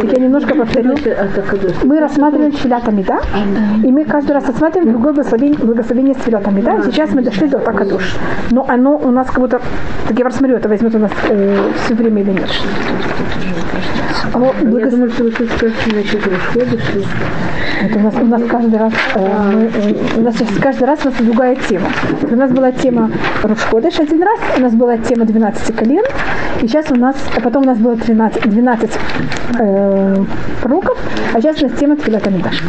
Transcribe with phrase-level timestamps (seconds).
[0.00, 0.94] Так я немножко повторю.
[1.84, 3.20] Мы рассматриваем Тфилат да?
[3.82, 6.82] и мы каждый раз рассматриваем другое благословение, благословение с Тфилат да?
[6.82, 8.16] Сейчас мы дошли до Такадуш.
[8.50, 9.60] Но оно у нас как будто,
[10.08, 12.50] так я посмотрю, это возьмет у нас э, все время или нет.
[14.32, 14.84] Оно, благос...
[14.84, 17.00] Я думаю, что вы тут расхода, что...
[17.82, 21.00] Это у нас, у нас каждый раз, э, мы, э, у нас сейчас каждый раз
[21.04, 21.88] у нас другая тема.
[22.22, 23.10] У нас была тема
[23.42, 26.04] Рушходыш один раз, у нас была тема 12 колен,
[26.62, 28.90] и сейчас у нас, а потом у нас было 13, 12
[29.58, 30.24] э,
[30.62, 30.98] пророков,
[31.34, 32.62] а сейчас у нас тема Тфилат Амидаш.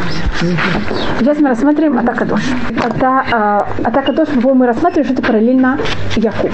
[1.20, 2.42] Сейчас мы рассматриваем Атака Дош.
[2.84, 3.24] Ата,
[3.80, 5.78] э, Атака Дош мы рассматриваем, что это параллельно
[6.16, 6.50] Яку.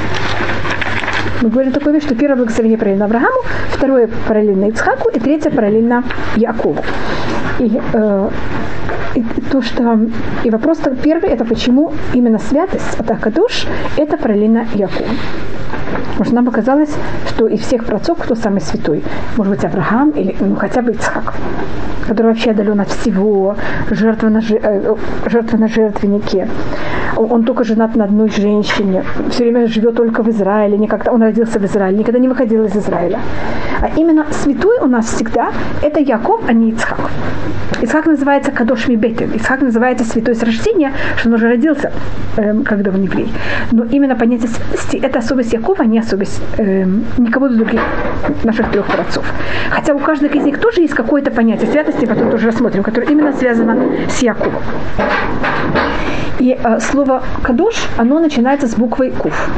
[1.42, 6.04] Мы говорим такую вещь, что первое благословение параллельно Аврааму, второе параллельно Ицхаку и третье параллельно
[6.36, 6.76] Якову.
[7.58, 8.30] И, э,
[9.14, 9.98] и то, что
[10.42, 13.66] и вопрос первый, это почему именно святость, атака душ,
[13.96, 15.08] это параллельно Якову.
[16.08, 16.94] Потому что нам показалось,
[17.28, 19.02] что из всех працов, кто самый святой,
[19.36, 21.34] может быть, Авраам или ну, хотя бы Ицхак,
[22.06, 23.56] который вообще отдален от всего,
[23.90, 24.94] жертва на, э,
[25.26, 26.48] жертва на жертвеннике.
[27.16, 31.22] Он, он только женат на одной женщине, все время живет только в Израиле, никогда он
[31.22, 33.20] родился в Израиле, никогда не выходил из Израиля.
[33.80, 35.50] А именно святой у нас всегда
[35.82, 37.10] это Яков, а не Ицхак.
[37.82, 39.32] Ицхак называется Кадош Мибетен.
[39.32, 41.92] Ицхак называется святой с рождения, что он уже родился,
[42.36, 43.30] эм, когда он еврей.
[43.72, 47.80] Но именно понятие святости– это особость Якова, а не особость эм, никого из других
[48.44, 49.24] наших трех отцов.
[49.70, 53.32] Хотя у каждого из них тоже есть какое-то понятие святости, потом тоже рассмотрим, которое именно
[53.32, 53.76] связано
[54.08, 54.62] с Яковом.
[56.38, 59.50] И э, слово кадош, оно начинается с буквы куф.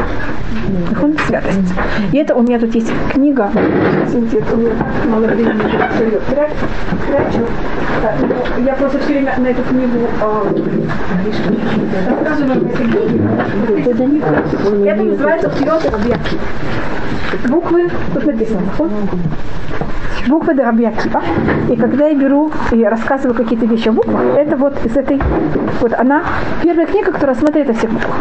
[1.27, 1.58] Святость.
[2.12, 3.50] И это у меня тут есть книга.
[8.64, 10.08] Я просто все время на эту книгу
[12.08, 12.68] рассказываю
[14.86, 16.36] Это называется вперед объекты.
[17.48, 18.62] Буквы, тут написано,
[20.28, 21.22] буквы Дарабьякива.
[21.70, 25.20] И когда я беру и рассказываю какие-то вещи о буквах, это вот из этой,
[25.80, 26.22] вот она,
[26.62, 28.17] первая книга, которая смотрит о всех буквах.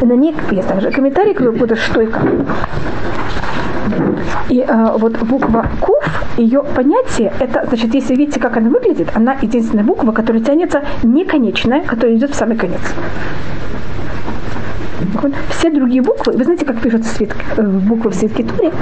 [0.00, 2.22] И на ней есть также комментарий, который будет что и как.
[4.48, 9.34] И э, вот буква КУФ, ее понятие, это, значит, если видите, как она выглядит, она
[9.40, 12.80] единственная буква, которая тянется не конечная, которая идет в самый конец.
[15.50, 18.72] Все другие буквы, вы знаете, как пишутся свит, э, буквы в свитке Туре,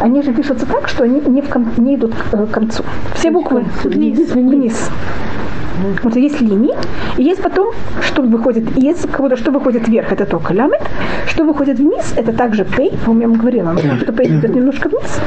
[0.00, 2.84] они же пишутся так, что они не, в кон, не идут к э, концу.
[3.14, 4.30] Все буквы вниз.
[4.30, 4.90] вниз.
[6.02, 6.74] Вот есть линии,
[7.16, 10.82] и есть потом, что выходит, есть кого-то, что выходит вверх, это только ламет,
[11.26, 15.20] что выходит вниз, это также пей, по-моему, я говорила, что пей идет немножко вниз.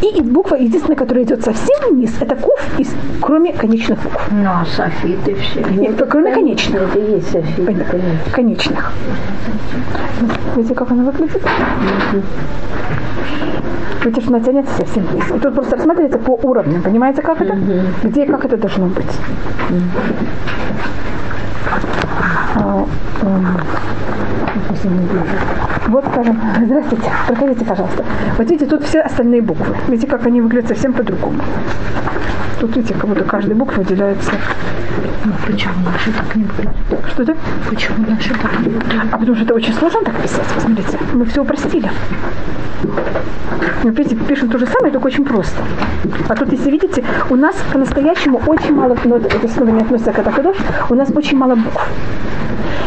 [0.00, 4.28] И буква, единственная, которая идет совсем вниз, это куф, из, кроме конечных букв.
[4.30, 5.60] Ну, а софиты все.
[5.70, 6.82] Нет, вот, кроме конечных.
[6.82, 8.32] Это и есть софиты, конечно.
[8.32, 8.92] Конечных.
[10.56, 11.42] Видите, как она выглядит?
[14.04, 15.36] Видите, что она тянется совсем близко.
[15.36, 16.82] И тут просто рассматривается по уровням.
[16.82, 17.58] Понимаете, как это?
[18.04, 19.06] Где и как это должно быть.
[22.54, 22.84] А,
[25.88, 28.04] вот, скажем, здравствуйте, проходите, пожалуйста.
[28.36, 29.74] Вот видите, тут все остальные буквы.
[29.88, 31.40] Видите, как они выглядят совсем по-другому.
[32.60, 34.32] Тут, видите, как будто каждая буква выделяется.
[35.24, 36.74] Ну, почему наши так не выглядят?
[37.08, 37.36] Что это?
[37.68, 39.04] Почему наши так не выглядят?
[39.12, 40.46] А потому что это очень сложно так писать.
[40.54, 41.90] Посмотрите, мы все упростили.
[43.84, 45.62] Ну, видите, пишем то же самое, только очень просто.
[46.28, 50.12] А тут, если видите, у нас по-настоящему очень мало, но это, это снова не относится
[50.12, 50.56] к Атакадош,
[50.90, 51.88] у нас очень мало букв.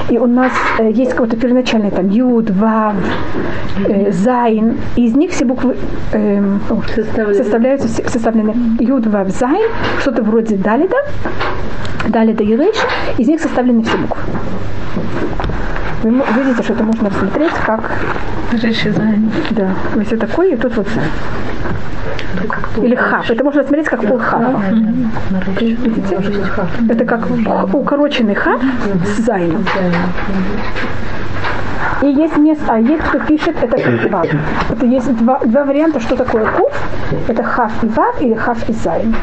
[0.10, 2.96] И у нас э, есть какой-то первоначальный там Юд, Вав,
[3.88, 4.78] э, Зайн.
[4.96, 5.78] И из них все буквы
[6.12, 6.58] э,
[7.34, 9.70] составляются, составлены Юд, Вав, Зайн,
[10.00, 10.98] что-то вроде Далета,
[12.10, 12.78] Далета и Рейш.
[13.18, 14.22] Из них составлены все буквы.
[16.04, 17.92] Вы видите, что это можно рассмотреть как...
[19.52, 20.88] Да, вот все такое, и тут вот
[22.82, 23.30] или хаф.
[23.30, 24.64] Это можно смотреть как полхафа.
[25.60, 26.18] Видите?
[26.90, 27.30] Это как
[27.74, 28.62] укороченный хаф
[29.06, 29.64] с зайном.
[32.02, 34.28] И есть место, а есть кто пишет, это как вав.
[34.70, 36.74] Это есть два, два варианта, что такое куф.
[37.28, 39.16] Это хаф и вав или хаф и зайн.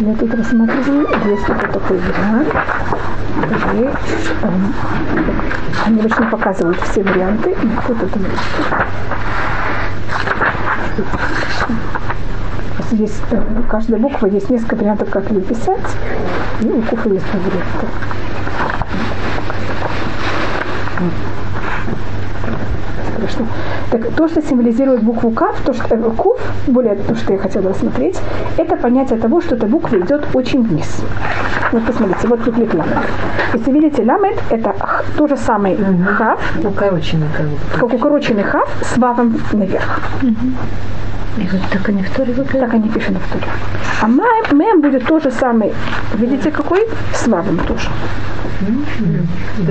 [0.00, 2.48] Я тут рассматриваю, есть вот такой вариант.
[3.74, 4.74] И, эм,
[5.86, 7.50] они обычно показывают все варианты.
[7.50, 8.18] И тут это
[12.92, 15.96] есть, э, каждая буква есть несколько вариантов, как ее писать,
[16.60, 17.86] и у куфа есть варианты.
[23.16, 23.46] Хорошо.
[23.90, 26.38] Так то, что символизирует букву Кав, то, что, э, Кув,
[26.68, 28.20] более то, что я хотела рассмотреть,
[28.56, 31.02] это понятие того, что эта буква идет очень вниз.
[31.72, 32.98] Вот посмотрите, вот выглядит ламет.
[33.54, 34.74] Если видите, ламет это
[35.16, 35.76] то же самое
[36.16, 37.26] хав, укороченный,
[37.74, 40.00] как укороченный хав с вавом наверх.
[41.36, 42.60] И вот так они в Торе выглядят?
[42.60, 43.46] Так они пишут в Торе.
[44.02, 45.72] А мем, мем будет тот же самый.
[46.14, 46.86] Видите, какой?
[47.14, 47.88] С вавом тоже.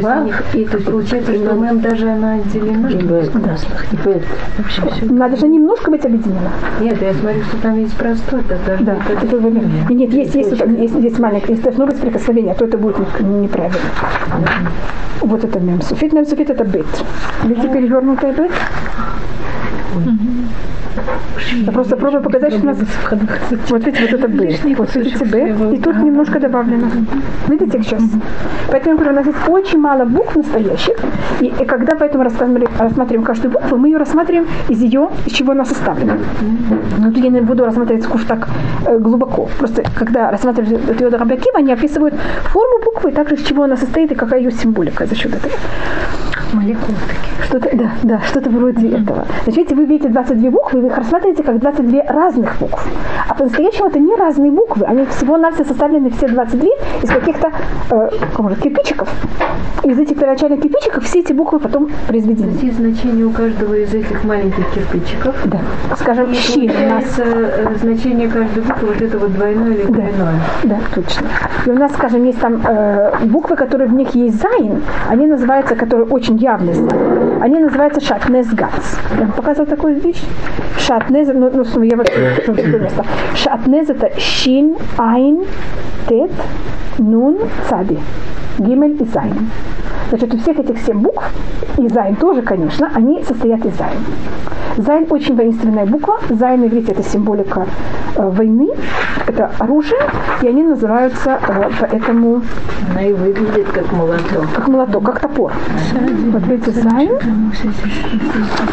[0.01, 2.89] Вав, и то получается, что даже она отделена.
[5.09, 6.50] Надо же немножко быть объединено.
[6.81, 7.95] Нет, я смотрю, что там есть
[8.65, 9.51] даже Да, это- вы-
[9.94, 13.80] нет, есть, есть, есть, есть маленькое, если должно быть прикосновение, то это будет не- неправильно.
[15.21, 16.13] Вот это мем суфит.
[16.13, 16.86] Мем суфит это бет.
[17.44, 18.51] Видите перевернутая бет?
[21.66, 22.78] Я просто пробую показать, что у нас...
[23.69, 24.78] Вот видите, вот это бет.
[24.78, 25.74] Вот видите бет.
[25.74, 26.88] И тут немножко добавлено.
[27.48, 28.04] Видите как сейчас?
[28.72, 30.96] Поэтому говорю, у нас есть очень мало букв настоящих.
[31.42, 35.51] И, и когда поэтому рассматриваем, рассматриваем каждую букву, мы ее рассматриваем из ее, из чего
[35.51, 36.18] она составлена.
[36.98, 38.48] Но тут я не буду рассматривать скуф так
[38.86, 39.50] э, глубоко.
[39.57, 44.16] Просто когда рассматривают Теодора Рабиакима, они описывают форму буквы, также из чего она состоит и
[44.16, 45.54] какая ее символика за счет этого.
[46.54, 47.30] молекулы такие.
[47.46, 49.25] Что-то, да, да, что-то вроде этого.
[49.44, 52.86] Значит, видите, вы видите 22 буквы, вы их рассматриваете как 22 разных букв.
[53.27, 56.69] А по-настоящему это не разные буквы, они всего-навсего составлены все 22
[57.03, 57.51] из каких-то
[57.91, 59.09] э, можно, кирпичиков.
[59.83, 62.51] Из этих первоначальных кирпичиков все эти буквы потом произведены.
[62.62, 65.36] Есть значение у каждого из этих маленьких кирпичиков.
[65.45, 65.59] Да.
[65.95, 70.41] Скажем, И щи у нас э, значение каждой буквы вот это вот двойное или тройное.
[70.63, 71.27] Да, точно.
[71.65, 75.75] И у нас, скажем, есть там э, буквы, которые в них есть зайн, они называются,
[75.75, 76.75] которые очень явные
[77.41, 78.98] они называются שעטנז גץ.
[79.12, 80.21] Я вам показывала такую вещь?
[80.78, 83.06] שעטנז, ну, ну я вообще место.
[83.36, 85.45] שעטנז это шин, айн,
[86.07, 86.31] тет,
[86.98, 87.38] нун,
[87.69, 87.98] цади.
[88.60, 89.50] Гимель и зайн.
[90.10, 91.24] Значит, у всех этих семь букв,
[91.77, 94.00] и зайн тоже, конечно, они состоят из зайн.
[94.77, 96.19] Зайн очень воинственная буква.
[96.30, 97.68] Зайн, иврите, это символика
[98.15, 98.69] э, войны,
[99.27, 100.00] это оружие,
[100.42, 102.42] и они называются э, поэтому
[102.89, 104.45] Она и выглядит как молоток.
[104.56, 105.54] как молоток, как топор.
[106.31, 107.12] Вот видите, зайн,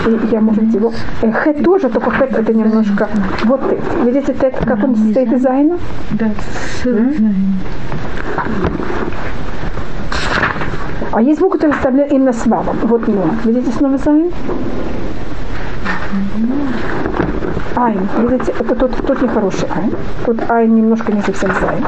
[0.07, 0.93] и я, может быть, его...
[1.23, 3.09] Э, тет тоже, только тет это немножко...
[3.45, 3.61] Вот.
[4.05, 5.79] Видите, тет, как он состоит из зайна?
[6.13, 6.31] Да,
[11.13, 12.77] А есть буквы, которые составляют именно с вавом.
[12.83, 13.31] Вот нун.
[13.45, 14.31] Видите снова зайн?
[17.77, 18.01] Айн.
[18.19, 19.93] Видите, это тот, тот нехороший айн.
[20.25, 21.85] Тут айн немножко не совсем зайн.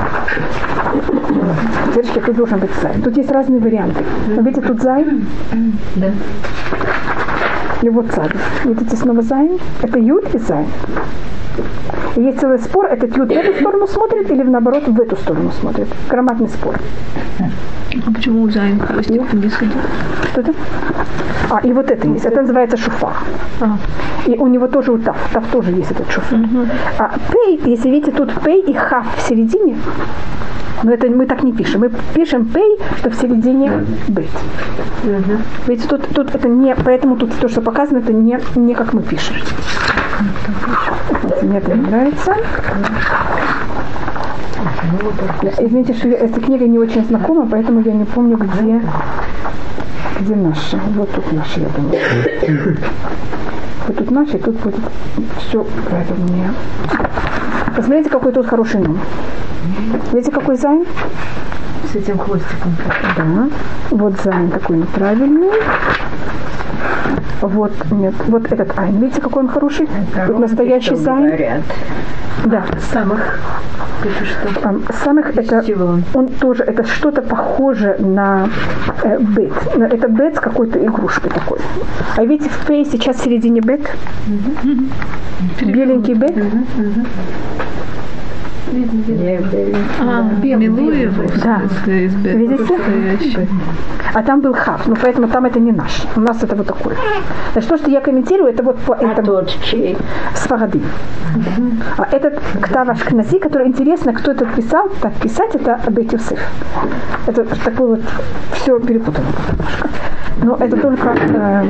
[1.95, 3.03] Девочки, тут должен быть зайн.
[3.03, 4.05] Тут есть разные варианты.
[4.29, 5.27] Но видите, тут зайн,
[5.97, 6.11] Да.
[7.91, 8.35] Вот цади.
[8.65, 9.59] Видите, снова зайн.
[9.83, 10.67] Это юд и зайн.
[12.17, 15.51] И есть целый спор, этот юд в эту сторону смотрит или наоборот в эту сторону
[15.53, 15.89] смотрит.
[16.09, 16.75] Громадный спор.
[18.07, 19.73] А почему у Зайн хвостик идет?
[20.31, 20.53] Что это?
[21.51, 22.27] А, и вот это есть.
[22.27, 23.13] Это называется шуфа.
[24.27, 25.17] И у него тоже у Тав.
[25.33, 26.37] Тав тоже есть этот шуфа.
[26.99, 29.77] А пей, если видите, тут пей и хав в середине,
[30.83, 31.81] но это мы так не пишем.
[31.81, 34.31] Мы пишем пей, что в середине быть.
[35.67, 39.03] Видите, тут, тут это не, поэтому тут то, что показано, это не, не как мы
[39.03, 39.37] пишем.
[41.23, 42.35] Вот, Мне это не нравится.
[45.59, 48.83] Извините, что эта книга не очень знакома, поэтому я не помню, где,
[50.21, 50.79] где наши.
[50.95, 52.77] Вот тут наши, я думаю.
[53.87, 54.81] Вот тут наши, и тут будет
[55.39, 56.51] все правильнее.
[57.79, 58.99] Посмотрите, какой тут хороший нун.
[60.13, 60.85] Видите, какой зайн?
[61.93, 62.75] С этим хвостиком.
[63.17, 63.49] Да.
[63.91, 65.53] Вот зайн такой неправильный.
[67.41, 68.99] Вот, нет, вот этот айн.
[69.01, 69.89] Видите, какой он хороший?
[70.27, 71.27] Тут настоящий зайн.
[71.27, 71.63] Говорят.
[72.45, 72.65] Да.
[72.93, 73.39] Самех.
[74.03, 74.69] Это что?
[74.69, 75.65] Ам, Самех это
[76.15, 76.29] он?
[76.29, 78.49] тоже это что-то похоже на
[79.03, 79.53] э, бет.
[79.77, 81.59] Это бет с какой-то игрушкой такой.
[82.17, 83.81] А видите, в пей сейчас в середине бет.
[85.61, 86.35] Беленький бет.
[90.01, 90.23] А,
[90.57, 91.23] милую его.
[91.45, 91.63] Да.
[91.87, 93.49] Видите?
[94.15, 96.03] А там был хав, ну поэтому там это не наш.
[96.17, 96.97] У нас это вот такое.
[97.53, 99.97] Значит, то, что я комментирую, это вот по этому Тот чей?
[100.35, 100.81] Сфаради.
[101.97, 106.41] А этот Ктав Ашкнази, который интересно, кто это писал, так писать, это Абет Юсеф.
[107.27, 108.01] Это такое вот
[108.53, 109.89] все перепутано немножко.
[110.43, 111.65] Но это только э,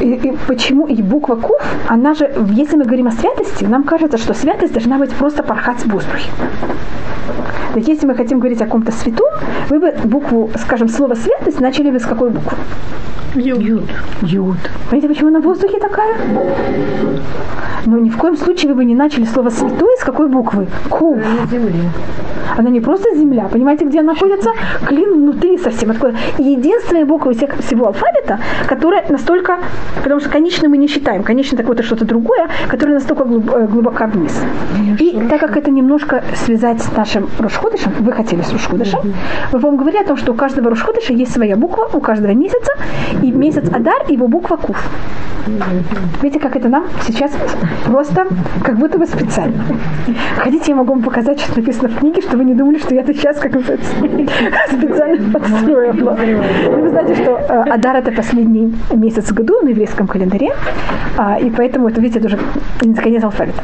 [0.00, 4.18] и, и почему и буква Куф, она же, если мы говорим о святости, нам кажется,
[4.18, 6.30] что святость должна быть просто порхать в воздухе.
[7.74, 9.26] Так если мы хотим говорить о ком-то святом,
[9.68, 12.56] вы бы букву, скажем, слово святость начали бы с какой буквы?
[13.34, 13.82] Юд.
[14.22, 14.56] Юд.
[14.90, 16.14] Понимаете, почему она в воздухе такая?
[17.86, 20.66] Но ни в коем случае вы бы не начали слово святой с какой буквы?
[20.88, 21.18] Кув.
[22.56, 23.48] Она не просто земля.
[23.50, 24.50] Понимаете, где она находится?
[24.86, 25.90] Клин внутри совсем.
[25.90, 26.14] Откуда?
[26.38, 28.38] И единственная буква из всех- всего алфавита,
[28.68, 29.58] которая настолько,
[30.02, 33.66] потому что конечно мы не считаем, конечно так вот это что-то другое, которое настолько э,
[33.66, 34.40] глубоко вниз.
[35.00, 39.00] И так как это немножко связать с нашим Рошходышем, вы хотели с Рошходышем,
[39.52, 42.72] мы вам говорили о том, что у каждого Рошходыша есть своя буква, у каждого месяца,
[43.24, 44.86] И месяц Адар, его буква Куф.
[46.20, 47.32] Видите, как это нам сейчас
[47.86, 48.26] просто
[48.62, 49.64] как будто бы специально.
[50.36, 53.00] Хотите, я могу вам показать, что написано в книге, чтобы вы не думали, что я
[53.00, 53.52] это сейчас как
[54.68, 56.18] специально подстроила.
[56.64, 60.52] Ну, вы знаете, что э, Адар это последний месяц в году на еврейском календаре,
[61.16, 62.38] а, и поэтому это, видите, это уже
[63.00, 63.62] конец алфавита.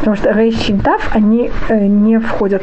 [0.00, 2.62] Потому что Рейш Шинтав, они э, не входят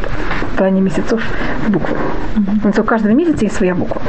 [0.54, 1.24] в плане месяцев
[1.66, 1.98] в буквы.
[2.36, 2.82] Mm-hmm.
[2.82, 4.00] У каждого месяца есть своя буква.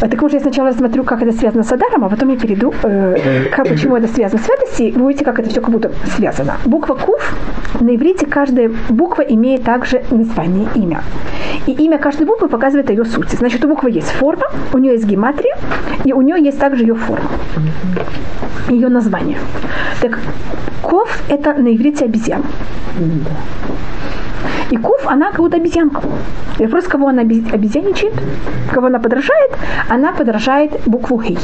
[0.00, 3.46] Так может, я сначала рассмотрю, как это связано с Адаром, а потом я перейду, э,
[3.50, 6.56] как, почему это связано с святостью, вы увидите, как это все как будто связано.
[6.64, 7.34] Буква Куф,
[7.80, 11.02] на иврите каждая буква имеет также название, имя.
[11.66, 13.30] И имя каждой буквы показывает ее суть.
[13.30, 15.56] Значит, у буквы есть форма, у нее есть гематрия,
[16.04, 17.28] и у нее есть также ее форма,
[18.68, 19.38] ее название.
[20.00, 20.18] Так,
[20.82, 22.44] Ков– это на иврите обезьяна.
[24.70, 26.02] И Куф, она как будто обезьянка.
[26.58, 28.14] И вопрос, кого она обезьяничает,
[28.72, 29.52] кого она подражает,
[29.88, 31.38] она подражает букву Хей.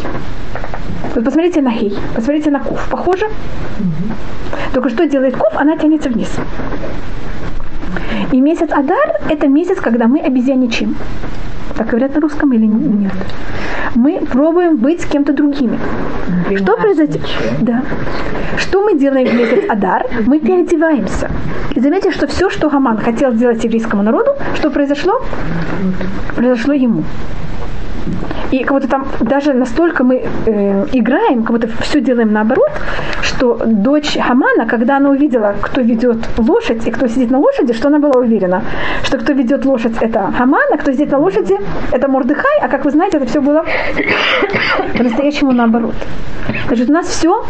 [1.15, 2.89] Вот посмотрите на Хей, посмотрите на Куф.
[2.91, 3.27] Похоже?
[4.73, 6.31] Только что делает Куф, она тянется вниз.
[8.33, 10.97] И месяц Адар– это месяц, когда мы обезьяничаем.
[11.77, 13.13] Так говорят на русском или нет?
[13.95, 15.79] Мы пробуем быть с кем-то другими.
[16.57, 17.23] Что произойдет?
[17.61, 17.83] Да.
[18.57, 20.07] Что мы делаем в месяц Адар?
[20.27, 21.31] Мы переодеваемся.
[21.75, 25.21] И заметьте, что все, что Гаман хотел сделать еврейскому народу, что произошло?
[26.37, 27.05] Произошло ему.
[28.55, 32.71] И как будто там даже настолько мы э, играем, как будто все делаем наоборот,
[33.21, 37.89] что дочь Хамана, когда она увидела, кто ведет лошадь и кто сидит на лошади, что
[37.89, 38.63] она была уверена,
[39.03, 41.59] что кто ведет лошадь это Хаман, а кто сидит на лошади
[41.91, 43.65] это Мордыхай, а как вы знаете, это все было
[44.97, 45.95] по-настоящему наоборот.
[46.67, 47.45] Значит, у нас все,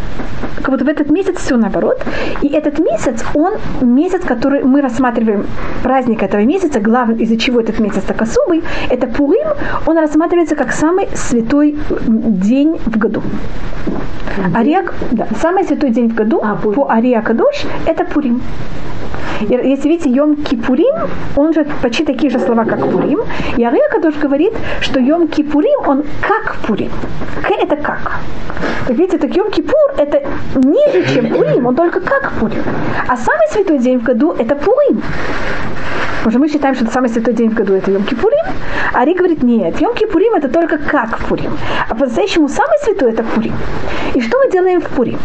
[0.56, 2.02] как будто в этот месяц все наоборот.
[2.42, 5.46] И этот месяц, он месяц, который мы рассматриваем,
[5.82, 9.48] праздник этого месяца, главный, из-за чего этот месяц так особый, это Пурим,
[9.86, 13.22] он рассматривается как самый святой день в году.
[14.54, 18.42] Ариак, да, самый святой день в году а, по Ария Кадош это Пурим.
[19.40, 20.94] Если видите, Йом Кипурим,
[21.36, 23.20] он же почти такие же слова, как Пурим.
[23.56, 26.90] И Ария Кадош говорит, что Йом Кипурим, он как Пурим.
[27.42, 28.20] К это как.
[28.86, 30.22] Так видите, так Йом Кипур это
[30.54, 32.62] ниже, чем Пурим, он только как Пурим.
[33.08, 35.02] А самый святой день в году это Пурим.
[36.24, 38.46] Потому что мы считаем, что это самый святой день в году это Йом Кипурим,
[38.94, 41.52] а Ари говорит, нет, Йом Кипурим это только как Пурим.
[41.86, 43.52] А по-настоящему самый святой это Пурим.
[44.14, 45.18] И что мы делаем в Пурим?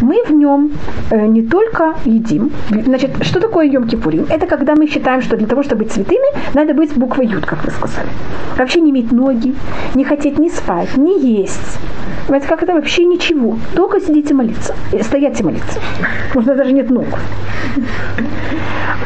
[0.00, 0.70] Мы в нем
[1.10, 2.52] э, не только едим.
[2.70, 4.26] Значит, что такое Йом Кипурим?
[4.30, 7.64] Это когда мы считаем, что для того, чтобы быть святыми, надо быть буквой Юд, как
[7.64, 8.08] вы сказали.
[8.56, 9.56] Вообще не иметь ноги,
[9.96, 11.78] не хотеть ни спать, ни есть.
[12.28, 13.58] Понимаете, как это вообще ничего.
[13.74, 14.76] Только сидите молиться.
[14.92, 15.80] Э, стоять и молиться.
[16.34, 17.06] Можно даже нет ног.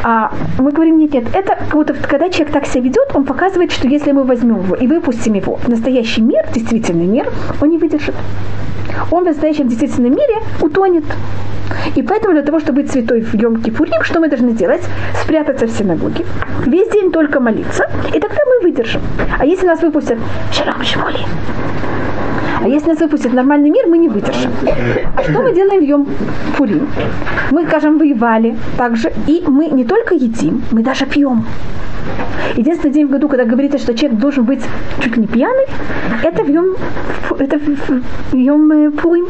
[0.03, 3.71] А мы говорим, нет, нет, это как будто, когда человек так себя ведет, он показывает,
[3.71, 7.31] что если мы возьмем его и выпустим его в настоящий мир, действительный мир,
[7.61, 8.15] он не выдержит.
[9.11, 11.05] Он в настоящем действительном мире утонет.
[11.95, 14.83] И поэтому для того, чтобы быть святой в Йом Кипурим, что мы должны делать?
[15.23, 16.25] Спрятаться в синагоге,
[16.65, 19.01] весь день только молиться, и тогда мы выдержим.
[19.39, 20.19] А если нас выпустят
[20.51, 21.19] Шалом Шимоли,
[22.61, 24.51] а если нас выпустят в нормальный мир, мы не выдержим.
[25.17, 26.07] А что мы делаем в Йом
[26.57, 26.87] Пурим?
[27.51, 31.45] Мы, скажем, воевали также, и мы не только едим, мы даже пьем.
[32.55, 34.63] Единственный день в году, когда говорится, что человек должен быть
[34.99, 35.65] чуть не пьяный,
[36.23, 36.75] это в Йом,
[37.39, 39.27] это в Йом э, Пурим.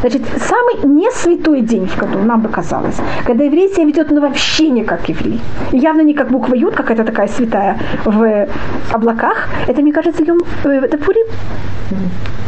[0.00, 4.20] Значит, самый не святой день в году, нам бы казалось, когда еврей себя ведет ну,
[4.20, 5.40] вообще не как еврей.
[5.72, 8.48] Явно не как буква Ют, какая-то такая святая в
[8.92, 9.48] облаках.
[9.68, 11.26] Это, мне кажется, Йом, э, это Пурим.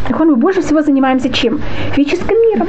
[0.09, 1.61] Так он, мы больше всего занимаемся чем?
[1.93, 2.69] Физическим миром.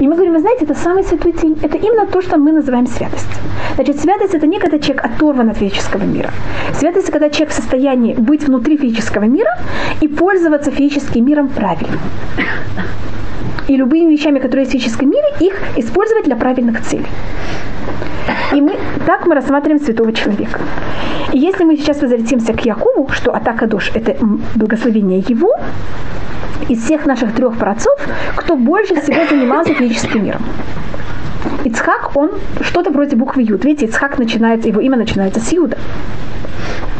[0.00, 1.58] И мы говорим, вы знаете, это самый святой день.
[1.62, 3.26] Это именно то, что мы называем святость.
[3.74, 6.30] Значит, святость это не когда человек оторван от физического мира.
[6.74, 9.58] Святость когда человек в состоянии быть внутри физического мира
[10.00, 11.98] и пользоваться физическим миром правильно.
[13.68, 17.06] И любыми вещами, которые есть в физическом мире, их использовать для правильных целей.
[18.52, 18.76] И мы,
[19.06, 20.60] так мы рассматриваем святого человека.
[21.32, 24.16] И если мы сейчас возвратимся к Якову, что атака душ– это
[24.54, 25.54] благословение его,
[26.68, 27.98] из всех наших трех працов,
[28.36, 30.42] кто больше всего занимался физическим миром.
[31.64, 32.30] Ицхак, он
[32.60, 33.64] что-то вроде буквы Юд.
[33.64, 35.76] Видите, Ицхак начинается, его имя начинается с Юда.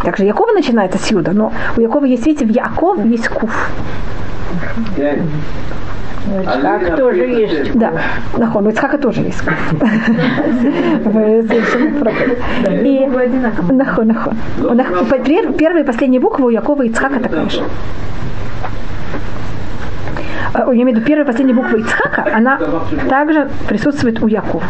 [0.02, 3.70] Также Якова начинается с Юда, но у Якова есть, видите, в Яков есть Куф.
[6.42, 7.72] Ицхак тоже есть.
[7.74, 7.92] Да,
[8.36, 9.42] нахон, у Ицхака тоже есть.
[12.84, 13.06] И
[13.72, 14.36] нахон, нахон.
[15.56, 17.62] Первые и последние буквы у Якова и Ицхака такая же.
[20.54, 22.58] Э, я имею в виду первая и последняя буква Ицхака, она
[23.08, 24.64] также присутствует у Якова.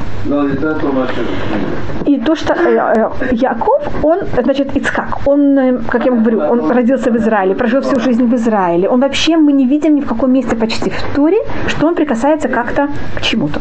[2.07, 6.71] И то, что э, э, Яков, он, значит, Ицхак, он, э, как я говорю, он
[6.71, 8.89] родился в Израиле, прожил всю жизнь в Израиле.
[8.89, 12.49] Он вообще, мы не видим ни в каком месте почти в Туре, что он прикасается
[12.49, 13.61] как-то к чему-то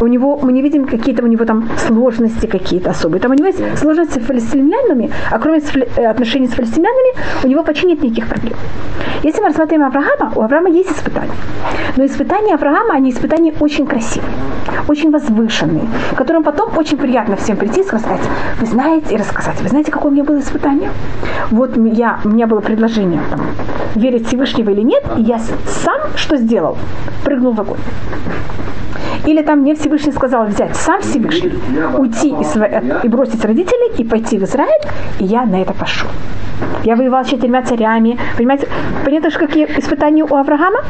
[0.00, 3.20] у него, мы не видим какие-то у него там сложности какие-то особые.
[3.20, 7.62] Там у него есть сложности с филистимлянами, а кроме э, отношений с филистимлянами, у него
[7.62, 8.56] почти нет никаких проблем.
[9.22, 11.32] Если мы рассмотрим Авраама, у Авраама есть испытания.
[11.96, 14.32] Но испытания Авраама, они испытания очень красивые,
[14.88, 15.84] очень возвышенные,
[16.16, 18.20] которым потом очень приятно всем прийти и сказать,
[18.60, 20.90] вы знаете, и рассказать, вы знаете, какое у меня было испытание?
[21.50, 23.40] Вот я, у меня было предложение, там,
[23.94, 26.76] верить Всевышнего или нет, и я сам что сделал?
[27.24, 27.78] Прыгнул в огонь.
[29.26, 31.52] Или там мне Всевышний сказал взять сам Всевышний,
[31.98, 34.82] уйти и, и бросить родителей и пойти в Израиль,
[35.18, 36.08] и я на это пошел.
[36.84, 38.18] Я воевал с четырьмя царями.
[38.36, 38.68] Понимаете,
[39.04, 40.80] понятно, что какие испытания у Авраама?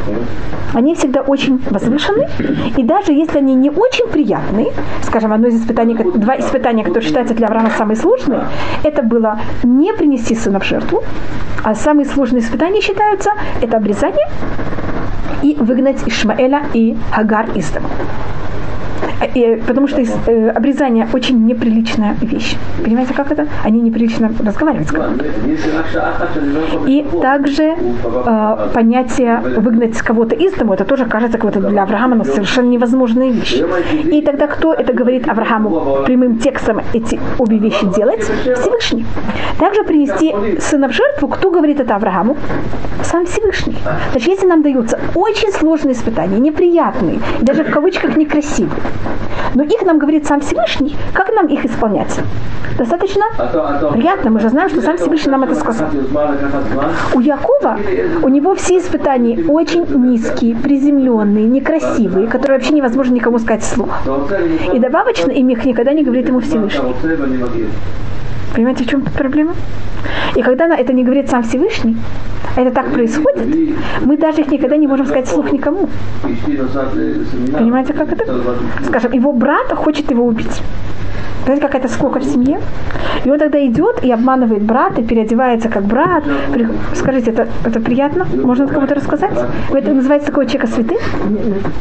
[0.72, 2.28] Они всегда очень возвышены.
[2.76, 4.72] И даже если они не очень приятные,
[5.02, 8.44] скажем, одно из испытаний, два испытания, которые считаются для Авраама самые сложные,
[8.84, 11.02] это было не принести сына в жертву,
[11.64, 14.28] а самые сложные испытания считаются это обрезание
[15.42, 17.88] и выгнать Ишмаэля и Хагар из дома.
[19.34, 22.56] И, потому что э, обрезание очень неприличная вещь.
[22.82, 23.48] Понимаете, как это?
[23.64, 25.24] Они неприлично разговаривать с кого-то.
[26.86, 32.24] И также э, понятие выгнать кого-то из дома, это тоже кажется кого-то для Авраама но
[32.24, 33.62] совершенно невозможная вещь.
[34.04, 38.22] И тогда кто это говорит Аврааму прямым текстом эти обе вещи делать?
[38.22, 39.04] Всевышний.
[39.58, 42.36] Также принести сына в жертву, кто говорит это Аврааму?
[43.02, 43.76] Сам Всевышний.
[44.12, 48.80] Значит, если нам даются очень сложные испытания, неприятные, даже в кавычках некрасивые,
[49.54, 50.96] но их нам говорит сам Всевышний.
[51.12, 52.18] Как нам их исполнять?
[52.78, 53.24] Достаточно
[53.92, 54.30] приятно.
[54.30, 55.88] Мы же знаем, что сам Всевышний нам это сказал.
[57.14, 57.78] У Якова,
[58.22, 63.90] у него все испытания очень низкие, приземленные, некрасивые, которые вообще невозможно никому сказать вслух.
[64.72, 66.94] И добавочно им их никогда не говорит ему Всевышний.
[68.54, 69.54] Понимаете, в чем проблема?
[70.34, 71.96] И когда это не говорит сам Всевышний,
[72.39, 73.46] а это так происходит,
[74.04, 75.88] мы даже их никогда не можем сказать вслух никому.
[76.22, 78.24] Понимаете, как это?
[78.84, 80.62] Скажем, его брат хочет его убить.
[81.44, 82.60] Знаете, какая-то сколько в семье?
[83.24, 86.24] И он тогда идет и обманывает брата, переодевается как брат.
[86.94, 88.26] Скажите, это, это приятно?
[88.44, 89.32] Можно кому-то рассказать?
[89.72, 90.98] Это называется такого человека святым?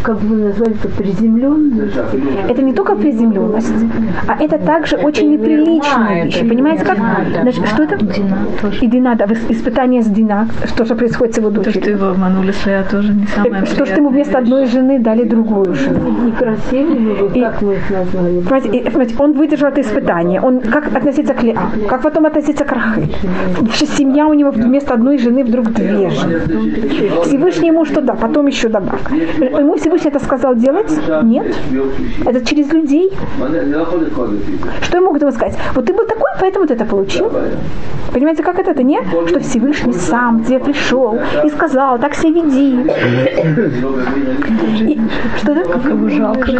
[0.01, 1.97] Как бы назвали это приземленность?
[2.49, 3.73] Это не только приземленность,
[4.27, 6.39] а это также очень неприличная вещь.
[6.39, 6.97] Понимаете, как?
[7.41, 7.97] Значит, что это?
[8.81, 10.47] И Дина, да, испытание с Дина.
[10.65, 11.73] Что же происходит с его дочерью?
[11.73, 15.23] То, что его обманули, своя тоже не самое Что, что ему вместо одной жены дали
[15.23, 15.99] другую жену.
[16.25, 18.39] Некрасивые, как мы их назвали.
[18.41, 20.41] Понимаете, он выдержал это испытание.
[20.41, 23.09] Он как относиться к Леа, как потом относиться к Рахы.
[23.97, 26.41] Семья у него вместо одной жены вдруг две жены.
[27.25, 29.01] Всевышний ему что да, потом еще добавь.
[29.39, 30.91] Ему Всевышний это сказал делать?
[31.23, 31.55] Нет.
[32.25, 33.11] Это через людей.
[34.81, 35.57] Что ему могут ему сказать?
[35.73, 37.31] Вот ты был такой, поэтому ты это получил.
[38.13, 38.71] Понимаете, как это?
[38.71, 42.85] Это не, что Всевышний сам тебе пришел и сказал, так себя веди.
[44.93, 44.99] И,
[45.37, 45.69] что это?
[45.69, 46.51] Как его жалко.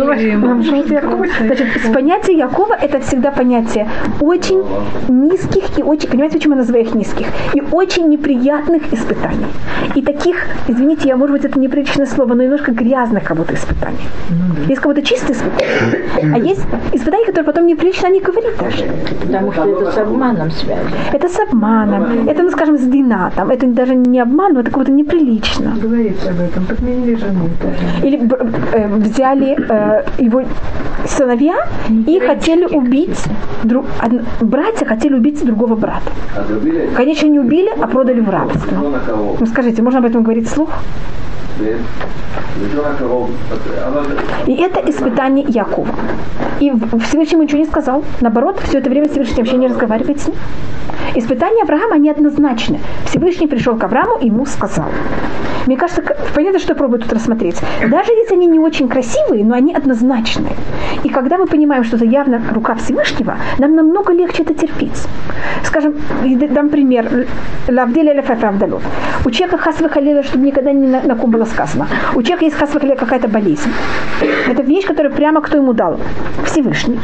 [1.46, 3.88] Значит, с понятия Якова это всегда понятие
[4.22, 4.64] очень
[5.08, 7.28] низких и очень, понимаете, почему я называю их низких?
[7.54, 9.48] И очень неприятных испытаний.
[9.96, 10.36] И таких,
[10.68, 13.98] извините, я, может быть, это неприличное слово, но немножко грязных как будто испытаний.
[14.68, 16.36] Есть как будто чистые испытания.
[16.36, 18.86] А есть испытания, которые потом неприлично не говорить даже.
[19.22, 20.96] Потому что это с обманом связано.
[21.14, 22.28] Это с обманом.
[22.28, 23.50] Это, ну, скажем, с динатом.
[23.50, 25.76] Это даже не обман, но это как будто неприлично.
[25.82, 26.66] Говорится об этом.
[26.66, 27.50] Подменили жену.
[28.04, 28.20] Или
[28.74, 30.44] э, взяли э, его
[31.06, 31.68] сыновья
[32.08, 33.24] и хотели убить,
[33.64, 33.86] друг,
[34.42, 36.12] братья хотели убить другого брата.
[36.96, 38.78] Конечно, не убили, а продали в рабство.
[39.40, 40.70] Ну скажите, можно об этом говорить вслух?
[44.48, 45.96] И это испытание Якова.
[46.60, 46.72] И
[47.06, 48.04] Всевышний ничего не сказал.
[48.22, 50.38] Наоборот, все это время Всевышний вообще не разговаривает с ним.
[51.16, 52.80] Испытания Авраама, они однозначны.
[53.06, 54.90] Всевышний пришел к Аврааму и ему сказал.
[55.66, 57.62] Мне кажется, понятно, что я пробую тут рассмотреть.
[57.88, 60.54] Даже если они не очень красивые, но они однозначные.
[61.04, 65.08] И когда мы понимаем, что это явно рука Всевышнего, нам намного легче это терпеть.
[65.64, 65.96] Скажем,
[66.52, 67.28] дам пример.
[67.68, 68.84] Лавделя Лефефе Авдалов.
[69.26, 71.88] У человека хасвы халила, чтобы никогда не на, на ком было сказано.
[72.16, 73.72] У человека есть хасвы халила какая-то болезнь.
[74.48, 76.00] Это вещь, которую прямо кто ему дал?
[76.46, 77.00] Всевышний.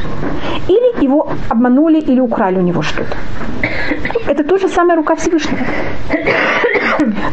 [0.67, 3.17] Или его обманули или украли у него что-то.
[4.27, 5.59] Это то же самое рука Всевышнего.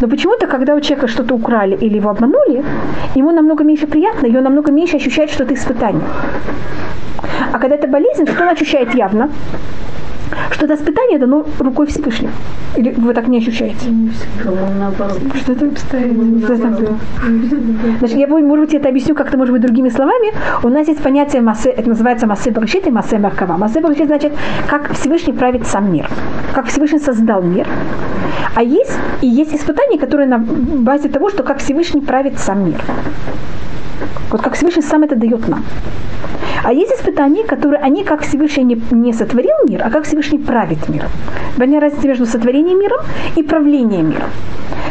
[0.01, 2.64] Но почему-то, когда у человека что-то украли или его обманули,
[3.14, 6.03] ему намного меньше приятно, и он намного меньше ощущает, что это испытание.
[7.53, 9.31] А когда это болезнь, что он ощущает явно?
[10.51, 12.33] Что это испытание дано рукой Всевышнего.
[12.77, 13.87] Или вы так не ощущаете?
[15.35, 16.99] Что это обстоятельно?
[17.99, 20.33] Значит, я, может быть, это объясню как-то, может быть, другими словами.
[20.62, 23.57] У нас есть понятие массы, это называется массы Баршит и массы Маркава.
[23.57, 24.33] Массы Баршит значит,
[24.68, 26.09] как Всевышний правит сам мир.
[26.55, 27.66] Как Всевышний создал мир.
[28.55, 32.81] А есть и есть испытания, которые на базе того, что как Всевышний правит сам мир.
[34.33, 35.62] Вот как Всевышний сам это дает нам.
[36.64, 40.88] А есть испытания, которые они как Всевышний не, не сотворил мир, а как Всевышний правит
[40.88, 41.11] миром.
[41.59, 43.01] Понятна разница между сотворением миром
[43.37, 44.31] и правлением миром.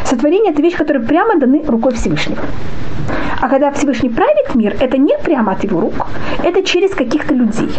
[0.04, 2.42] Сотворение– это вещь, которая прямо даны рукой Всевышнего.
[3.40, 6.06] А когда Всевышний правит мир, это не прямо от его рук,
[6.44, 7.70] это через каких-то людей.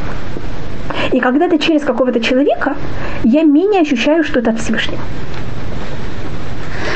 [1.13, 2.75] И когда это через какого-то человека,
[3.23, 5.01] я менее ощущаю, что это от Всевышнего.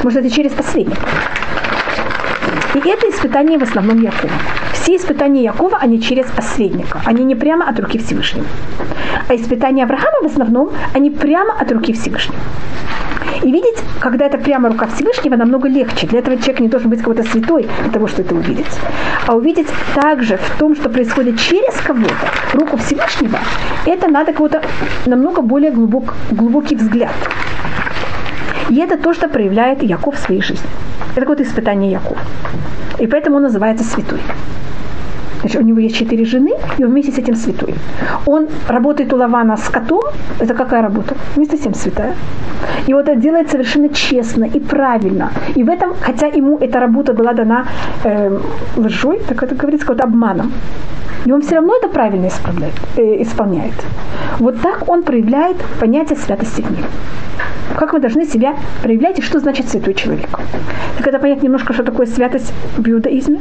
[0.03, 1.08] Может, это через посредника.
[2.75, 4.34] И это испытание в основном Якова.
[4.73, 7.01] Все испытания Якова, они через посредника.
[7.06, 8.45] Они не прямо от руки Всевышнего.
[9.27, 12.39] А испытания Авраама в основном, они прямо от руки Всевышнего.
[13.43, 16.08] И видеть, когда это прямо рука Всевышнего, намного легче.
[16.08, 18.80] Для этого человек не должен быть какой-то святой для того, чтобы это увидеть.
[19.27, 23.38] А увидеть также в том, что происходит через кого-то, руку Всевышнего,
[23.86, 24.62] это надо кого-то
[25.06, 27.15] намного более глубок, глубокий взгляд.
[28.69, 30.69] И это то, что проявляет Яков в своей жизни.
[31.17, 32.19] Это вот испытание Якова.
[32.99, 34.21] И поэтому он называется святой.
[35.47, 37.73] Значит, у него есть четыре жены, и он вместе с этим святой.
[38.25, 40.01] Он работает у Лавана с котом.
[40.39, 41.15] Это какая работа?
[41.38, 42.15] Не совсем святая.
[42.86, 45.31] И вот это делает совершенно честно и правильно.
[45.55, 47.65] И в этом, хотя ему эта работа была дана
[48.03, 48.38] э,
[48.75, 50.51] лжой, так это говорится, вот обманом.
[51.25, 53.86] И он все равно это правильно исправляет, э, исполняет.
[54.39, 56.89] Вот так он проявляет понятие святости в мире.
[57.77, 60.29] Как мы должны себя проявлять и что значит святой человек.
[60.97, 63.39] Так это понять немножко, что такое святость в иудаизме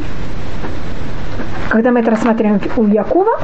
[1.69, 3.41] когда мы это рассматриваем у Якова.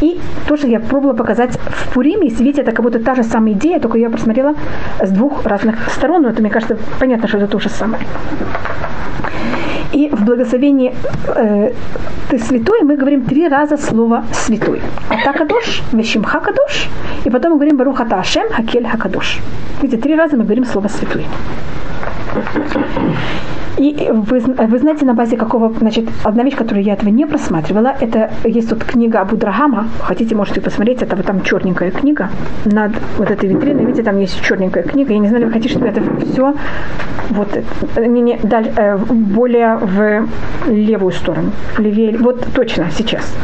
[0.00, 2.28] И тоже я пробовала показать в Пуриме.
[2.28, 4.54] Если видите, это как будто та же самая идея, только я просмотрела
[5.00, 6.22] с двух разных сторон.
[6.22, 8.02] Но это, мне кажется, понятно, что это то же самое.
[9.92, 10.94] И в благословении
[11.28, 11.72] э,
[12.28, 14.82] «Ты святой» мы говорим три раза слово «святой».
[15.08, 16.88] «Атакадош», «Вешимха кадош»,
[17.24, 19.38] и потом мы говорим «Баруха Ашем, Хакель Хакадош».
[19.80, 21.24] Видите, три раза мы говорим слово «святой».
[23.78, 27.94] И вы, вы знаете, на базе какого, значит, одна вещь, которую я этого не просматривала,
[28.00, 32.30] это есть тут книга Абу Драгама, хотите, можете посмотреть, это вот там черненькая книга
[32.64, 35.88] над вот этой витриной, видите, там есть черненькая книга, я не знаю, вы хотите, чтобы
[35.88, 36.54] это все
[37.30, 37.48] вот,
[37.98, 40.26] не, не, даль, э, более в
[40.68, 43.34] левую сторону, левее, вот точно, сейчас.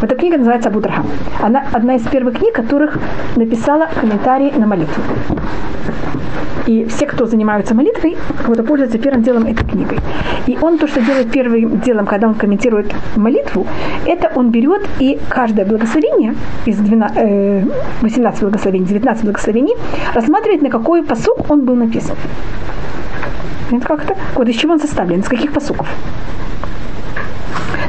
[0.00, 1.06] Вот эта книга называется Абу Драгам.
[1.42, 2.98] Она одна из первых книг, которых
[3.36, 5.02] написала комментарий на молитву.
[6.66, 9.98] И все, кто занимаются молитвой, кого-то пользуются первым делом этой книгой.
[10.46, 13.66] И он то, что делает первым делом, когда он комментирует молитву,
[14.06, 16.34] это он берет и каждое благословение
[16.66, 17.64] из 12, э,
[18.02, 19.74] 18 благословений, 19 благословений,
[20.14, 22.16] рассматривает, на какой посук он был написан.
[23.70, 24.16] Это как-то?
[24.34, 25.88] Вот из чего он составлен, из каких посуков.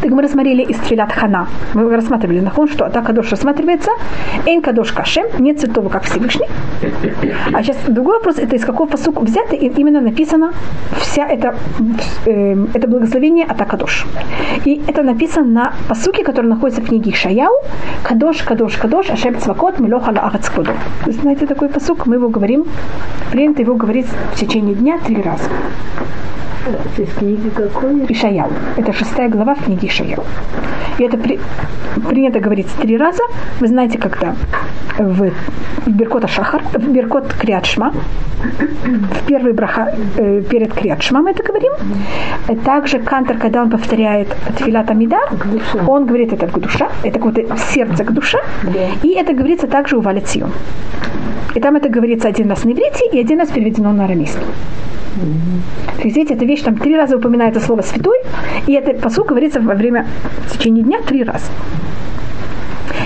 [0.02, 1.48] Так мы рассмотрели из Трилят Хана.
[1.76, 3.92] Мы рассматривали нахон, что Ата Кадош рассматривается.
[4.48, 6.48] Эйн Кадош Кашем, нет святого, как Всевышний.
[7.54, 10.54] А сейчас другой вопрос, это из какого посука взято, и именно написано
[11.00, 11.54] вся эта,
[12.26, 14.08] э, это благословение Ата Кадош.
[14.66, 17.54] И это написано на посуке, который находится в книге Шаяу.
[18.02, 20.72] Кадош, Кадош, Кадош, Ашем Цвакот, Милоха Лаагат Скудо.
[21.06, 22.08] Вы знаете такой посук?
[22.08, 22.66] Мы его говорим,
[23.32, 25.50] принято его говорить в течение дня три раза.
[26.98, 28.06] Из книги какой?
[28.10, 28.50] Ишаял.
[28.78, 30.24] Это шестая глава в книге Ишаял.
[31.00, 31.40] И это при,
[32.10, 33.24] принято говорить три раза.
[33.60, 34.36] Вы знаете, когда
[34.98, 35.32] в,
[35.86, 37.94] в Беркота Шахар, в Беркот Криадшма,
[38.42, 41.74] в первый браха э, перед Криадшма мы это говорим.
[42.64, 45.20] Также Кантор, когда он повторяет Тфилат Амида,
[45.88, 47.38] он говорит это к душа, это вот
[47.74, 48.40] сердце к душе.
[49.04, 50.52] И это говорится также у Валицион.
[51.56, 54.44] И там это говорится один раз на иврите и один раз переведено на арамейский.
[55.98, 58.18] То есть, видите, эта вещь, там три раза упоминается слово «святой»,
[58.68, 60.08] и это посуд говорится во время,
[60.48, 61.52] в течение дня три раза.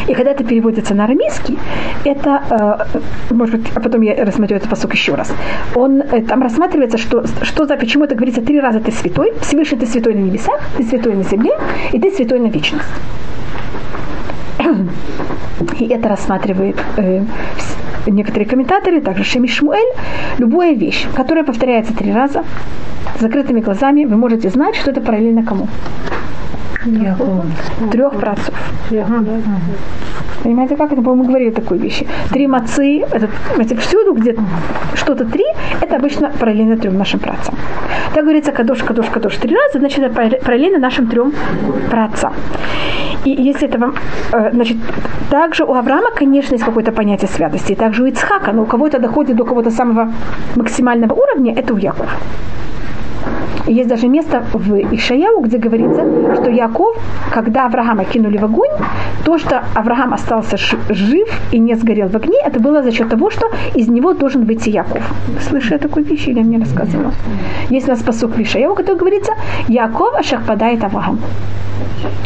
[0.08, 1.58] И когда это переводится на арамейский,
[2.04, 5.34] это, э, может быть, а потом я рассмотрю этот посук еще раз,
[5.74, 9.80] он, э, там рассматривается, что, что за, почему это говорится три раза «ты святой», Всевышний
[9.80, 11.52] ты святой на небесах, ты святой на земле,
[11.92, 12.86] и ты святой на вечность.
[15.80, 17.24] И это рассматривает э,
[18.12, 19.94] некоторые комментаторы, также Шеми Шмуэль,
[20.38, 22.44] любая вещь, которая повторяется три раза,
[23.18, 25.68] с закрытыми глазами, вы можете знать, что это параллельно кому?
[27.92, 28.54] Трех працов.
[30.44, 31.02] Понимаете, как это?
[31.02, 32.08] Мы говорили такой вещи.
[32.32, 34.36] Три мацы, это, знаете, всюду, где
[34.94, 35.46] что-то три,
[35.82, 37.56] это обычно параллельно трем нашим працам.
[38.14, 41.34] Так говорится, кадош, кадош, кадош три раза, значит, это параллельно нашим трем
[41.90, 42.34] працам.
[43.26, 43.96] И если это вам,
[44.34, 44.78] э, значит,
[45.32, 49.00] также у Авраама, конечно, есть какое-то понятие святости, и также у Ицхака, но у кого-то
[49.00, 50.14] доходит до какого-то самого
[50.56, 52.10] максимального уровня, это у Якова.
[53.68, 56.02] Есть даже место в Ишаяу, где говорится,
[56.36, 56.96] что Яков,
[57.32, 58.70] когда Авраама кинули в огонь,
[59.24, 60.58] то, что Авраам остался
[60.90, 64.46] жив и не сгорел в огне, это было за счет того, что из него должен
[64.46, 65.02] выйти Яков.
[65.42, 67.12] Слышали такую вещь или мне рассказывала?
[67.70, 69.34] Есть у нас посук в Ишаяу, который говорится,
[69.68, 71.20] Яков ашахпадает Авраам.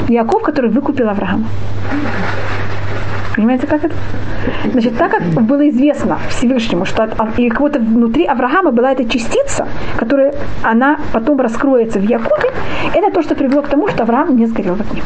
[0.10, 1.46] Яков, который выкупил Авраама.
[3.36, 3.96] Понимаете, как это?
[4.72, 9.68] Значит, так как было известно Всевышнему, что от, и кого-то внутри Авраама была эта частица,
[9.98, 12.52] которая она потом раскроется в Якубе,
[12.94, 15.02] это то, что привело к тому, что Авраам не сгорел в огне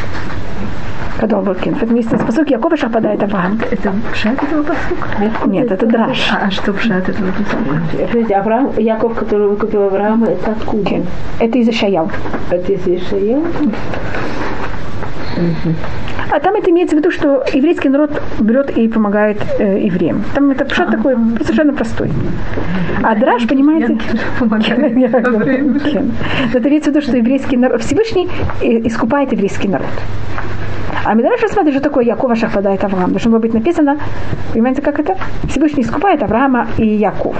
[1.23, 1.79] когда он был кинут.
[1.79, 3.57] Поэтому если спасук Якова шахпадает Авраам.
[3.71, 5.07] Это пшат этого посука?
[5.45, 6.29] Нет, это драж.
[6.33, 8.39] А, а что пшат этого посука?
[8.39, 11.01] Авраам, Яков, который выкупил Авраама, это откуда?
[11.39, 12.11] Это из Ишаял.
[12.49, 13.41] Это из Ишаял?
[16.31, 20.23] А там это имеется в виду, что еврейский народ берет и помогает э, евреям.
[20.33, 22.09] Там это пшат такой совершенно простой.
[23.03, 23.97] А драж, понимаете?
[26.53, 28.29] Это имеется в виду, что еврейский народ, Всевышний
[28.61, 29.87] э, искупает еврейский народ.
[31.05, 33.11] А Медраш рассматривает, что такое Якова шахпадает Авраам.
[33.11, 33.97] Должно быть написано,
[34.53, 35.17] понимаете, как это?
[35.49, 37.35] Всевышний искупает Авраама и Яков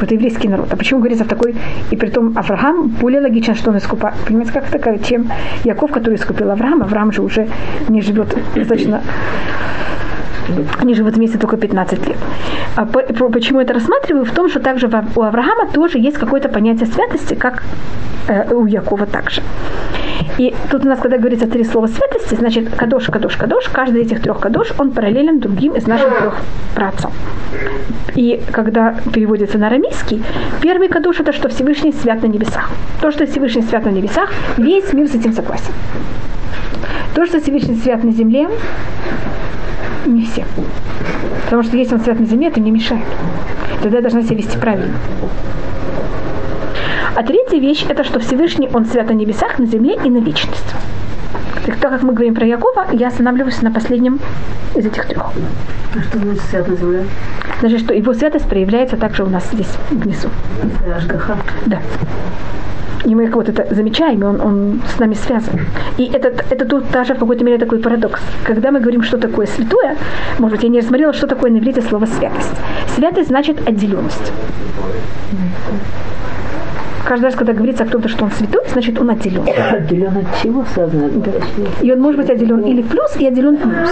[0.00, 0.72] какой-то еврейский народ.
[0.72, 1.54] А почему говорится в такой,
[1.90, 4.14] и при том Авраам более логично, что он искупает.
[4.26, 5.30] Понимаете, как такая, чем
[5.64, 6.84] Яков, который искупил Авраама.
[6.84, 7.48] Авраам же уже
[7.88, 9.02] не живет достаточно
[10.80, 12.16] они живут вместе только 15 лет.
[12.74, 14.24] А по, почему это рассматриваю?
[14.24, 17.62] В том, что также у Авраама тоже есть какое-то понятие святости, как
[18.26, 19.42] э, у Якова также.
[20.38, 24.06] И тут у нас, когда говорится три слова святости, значит, кадош, кадош, кадош, каждый из
[24.06, 26.36] этих трех кадош, он параллелен другим из наших трех
[26.74, 27.10] працев.
[28.14, 30.22] И когда переводится на арамейский,
[30.60, 32.70] первый кадош это что Всевышний свят на небесах.
[33.00, 35.72] То, что Всевышний свят на небесах, весь мир с этим согласен.
[37.14, 38.48] То, что Всевышний свят на земле,
[40.06, 40.44] не все.
[41.44, 43.04] Потому что если он свят на земле, это не мешает.
[43.82, 44.94] Тогда я должна себя вести правильно.
[47.16, 50.74] А третья вещь, это что Всевышний, он свят на небесах, на земле и на вечность.
[51.66, 54.20] Так, так как мы говорим про Якова, я останавливаюсь на последнем
[54.74, 55.26] из этих трех.
[55.94, 57.04] А что значит свят на земле?
[57.60, 60.28] Значит, что его святость проявляется также у нас здесь внизу.
[60.96, 61.36] Ашгаха.
[61.66, 61.80] Да.
[63.04, 65.60] И мы вот это замечаем, и он, он с нами связан.
[65.96, 68.20] И это, это тут даже в какой-то мере такой парадокс.
[68.44, 69.96] Когда мы говорим, что такое святое,
[70.38, 72.54] может быть, я не рассмотрела, что такое на иврите слово святость.
[72.94, 74.32] Святость значит отделенность
[77.04, 79.44] каждый раз, когда говорится о том, что он святой, значит он отделен.
[79.72, 81.22] Отделен от чего сознания?
[81.24, 81.30] Да.
[81.82, 83.90] И он может быть отделен или плюс, и отделен плюс.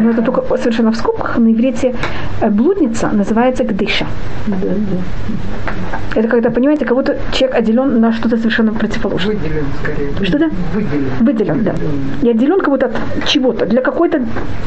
[0.00, 1.38] Но это только совершенно в скобках.
[1.38, 1.94] На иврите
[2.40, 4.06] э, блудница называется гдыша.
[4.46, 6.20] Да, да.
[6.20, 9.36] Это когда, понимаете, кого-то человек отделен на что-то совершенно противоположное.
[9.36, 10.26] Выделен скорее.
[10.26, 10.50] Что-то?
[10.74, 11.10] Выделен.
[11.20, 11.74] Выделен, да.
[12.22, 14.22] И отделен кого-то от чего-то, для какой-то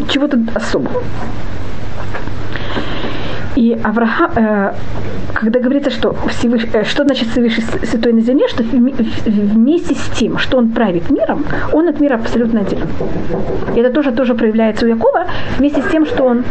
[0.09, 1.03] чего-то особого.
[3.57, 4.73] И Авраам, э,
[5.33, 6.67] когда говорится, что, Всевыш...
[6.73, 11.43] Э, что значит Всевышний Святой на земле, что вместе с тем, что он правит миром,
[11.73, 12.87] он от мира абсолютно отделен.
[13.75, 15.25] И это тоже, тоже проявляется у Якова,
[15.57, 16.43] вместе с тем, что он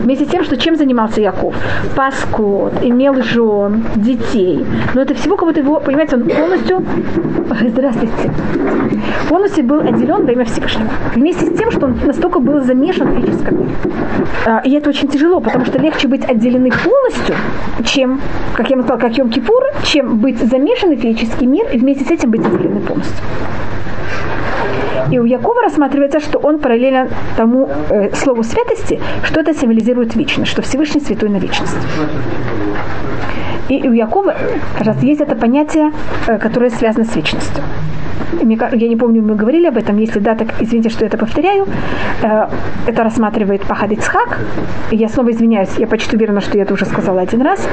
[0.00, 1.56] вместе с тем, что чем занимался Яков?
[1.96, 4.64] Пас скот, имел жен, детей.
[4.94, 6.84] Но это всего кого-то его, понимаете, он полностью
[7.68, 8.30] здравствуйте,
[9.28, 10.88] полностью был отделен во имя Всевышнего.
[11.14, 13.70] Вместе с тем, что он настолько был замешан в физическом мире.
[14.46, 17.34] А, и это очень тяжело тяжело, потому что легче быть отделены полностью,
[17.84, 18.20] чем,
[18.54, 22.30] как я сказала, как Йом-Кипур, чем быть замешанный в физический мир и вместе с этим
[22.30, 23.24] быть отделены полностью.
[25.10, 30.50] И у Якова рассматривается, что он параллельно тому э, слову святости, что это символизирует вечность,
[30.50, 31.76] что Всевышний святой на вечность.
[33.68, 34.34] И у Якова,
[34.78, 35.92] кажется, есть это понятие,
[36.28, 37.62] э, которое связано с вечностью
[38.40, 41.66] я не помню, мы говорили об этом, если да, так извините, что я это повторяю,
[42.22, 42.48] э,
[42.86, 44.38] это рассматривает Пахад Ицхак,
[44.90, 47.68] я снова извиняюсь, я почти уверена, что я это уже сказала один раз,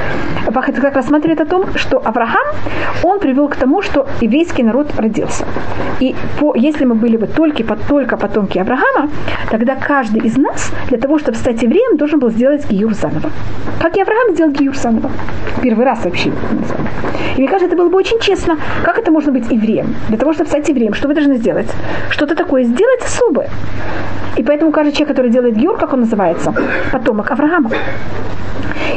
[0.52, 2.54] Пахад Ицхак рассматривает о том, что Авраам,
[3.02, 5.44] он привел к тому, что еврейский народ родился.
[6.00, 9.10] И по, если мы были бы только, только потомки Авраама,
[9.50, 13.30] тогда каждый из нас для того, чтобы стать евреем, должен был сделать Гиюр заново.
[13.80, 15.10] Как и Авраам сделал Гиюр заново.
[15.62, 16.30] Первый раз вообще.
[17.36, 18.58] И мне кажется, это было бы очень честно.
[18.84, 19.94] Как это можно быть евреем?
[20.08, 21.68] Для того, чтобы стать евреем, что вы должны сделать?
[22.10, 23.48] Что-то такое сделать особое.
[24.36, 26.52] И поэтому каждый человек, который делает гюр, как он называется,
[26.90, 27.70] потомок Авраама.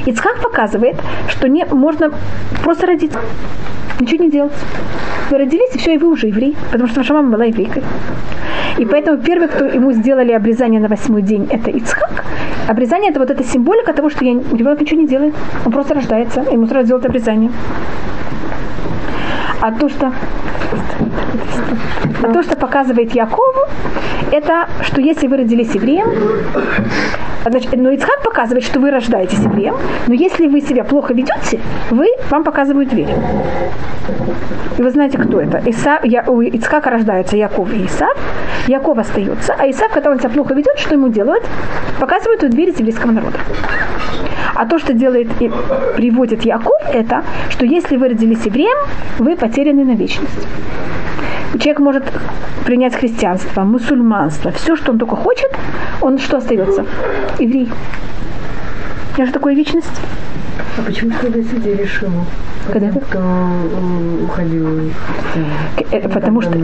[0.08, 0.96] Ицхак показывает,
[1.30, 2.12] что не можно
[2.64, 3.20] просто родиться.
[4.00, 4.54] Ничего не делать.
[5.30, 7.84] Вы родились, и все, и вы уже еврей, потому что ваша мама была еврейкой.
[8.80, 12.24] И поэтому первый, кто ему сделали обрезание на восьмой день, это Ицхак.
[12.68, 15.36] Обрезание это вот эта символика того, что я, ребенок ничего не делает.
[15.66, 17.52] Он просто рождается, ему сразу делают обрезание.
[19.64, 20.12] А то, что
[22.22, 23.70] а то, что показывает Якову,
[24.30, 26.10] это, что если вы родились евреем,
[27.50, 29.76] значит, но Ицхак показывает, что вы рождаетесь евреем,
[30.08, 33.10] но если вы себя плохо ведете, вы, вам показывают дверь.
[34.78, 35.58] И вы знаете, кто это?
[35.66, 38.16] Иса, я, у Ицхака рождаются Яков и Исав.
[38.68, 41.44] Яков остается, а Исав, когда он себя плохо ведет, что ему делают?
[42.00, 43.38] Показывают у двери еврейского народа.
[44.56, 45.52] А то, что делает и
[45.96, 48.78] приводит Яков, это, что если вы родились евреем,
[49.20, 50.48] вы потеряны на вечность.
[51.54, 52.04] Человек может
[52.66, 55.52] принять христианство, мусульманство, все, что он только хочет,
[56.02, 56.86] он что остается?
[57.40, 57.70] Еврей.
[59.18, 60.02] Я же такое вечность.
[60.76, 62.10] А почему тогда сидели решил?
[62.72, 62.88] Когда?
[62.90, 64.92] Кто э, уходил
[65.92, 66.58] э, Потому что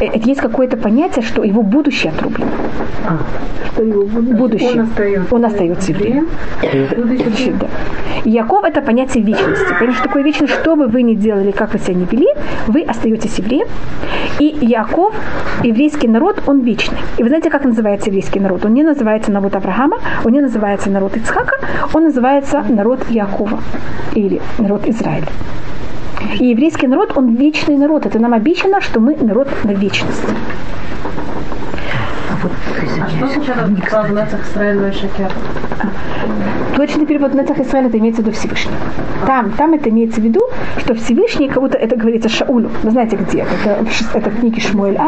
[0.00, 2.50] э, есть какое-то понятие, что его будущее отрублено.
[3.06, 3.18] А,
[3.66, 4.36] что его будущее?
[4.36, 4.70] будущее.
[4.72, 6.28] Он остается, он остается евреем.
[6.96, 7.54] Будущее.
[7.60, 7.66] Да.
[8.24, 9.72] Яков это понятие вечности.
[9.72, 12.28] Потому что такое вечность, что бы вы ни делали, как вы себя не вели,
[12.66, 13.66] вы остаетесь евреем.
[14.38, 15.14] И Яков,
[15.62, 16.98] еврейский народ, он вечный.
[17.18, 18.64] И вы знаете, как называется еврейский народ?
[18.64, 21.56] Он не называется народ Авраама, он не называется народ Ицхака,
[21.92, 23.49] он называется народ Якова
[24.14, 25.28] или народ Израиля.
[26.38, 28.06] И еврейский народ, он вечный народ.
[28.06, 30.24] Это нам обещано, что мы народ на вечность.
[32.42, 35.32] вот, а что означает фраза «Нецах Исраэль шакер»?
[36.76, 38.74] Точный перевод Нецах Исраэль это имеется в виду Всевышний.
[39.26, 40.40] Там, там это имеется в виду,
[40.78, 42.70] что Всевышний, как будто это говорится Шаулю.
[42.82, 43.40] Вы знаете где?
[43.40, 44.98] Это, это в книге Шмуэль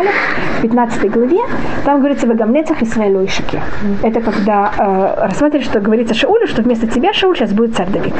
[0.58, 1.40] в 15 главе.
[1.84, 3.62] Там говорится «Вагам Нецах Исраэль шакер».
[4.02, 8.14] Это когда э, рассматривается, что говорится Шаулю, что вместо тебя, Шауль, сейчас будет царь Давид.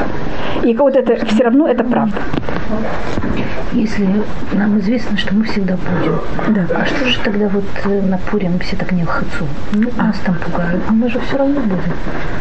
[0.63, 2.17] И вот это все равно это правда.
[3.73, 4.09] Если
[4.53, 6.21] нам известно, что мы всегда будем,
[6.55, 6.67] да.
[6.75, 9.09] а что же тогда вот э, на Пурим все так не в
[9.43, 9.49] хацу?
[9.73, 11.93] Ну, нас там пугают, а мы же все равно будем.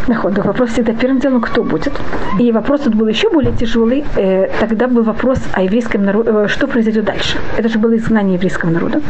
[0.08, 1.94] Наход, вопрос всегда первым делом, кто будет.
[2.40, 4.04] И вопрос тут был еще более тяжелый.
[4.16, 7.38] Э, тогда был вопрос о еврейском народе, э, что произойдет дальше.
[7.58, 9.02] Это же было изгнание еврейского народа.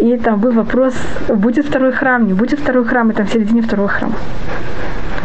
[0.00, 0.94] И там был вопрос,
[1.28, 4.14] будет второй храм, не будет второй храм, и там в середине второго храма.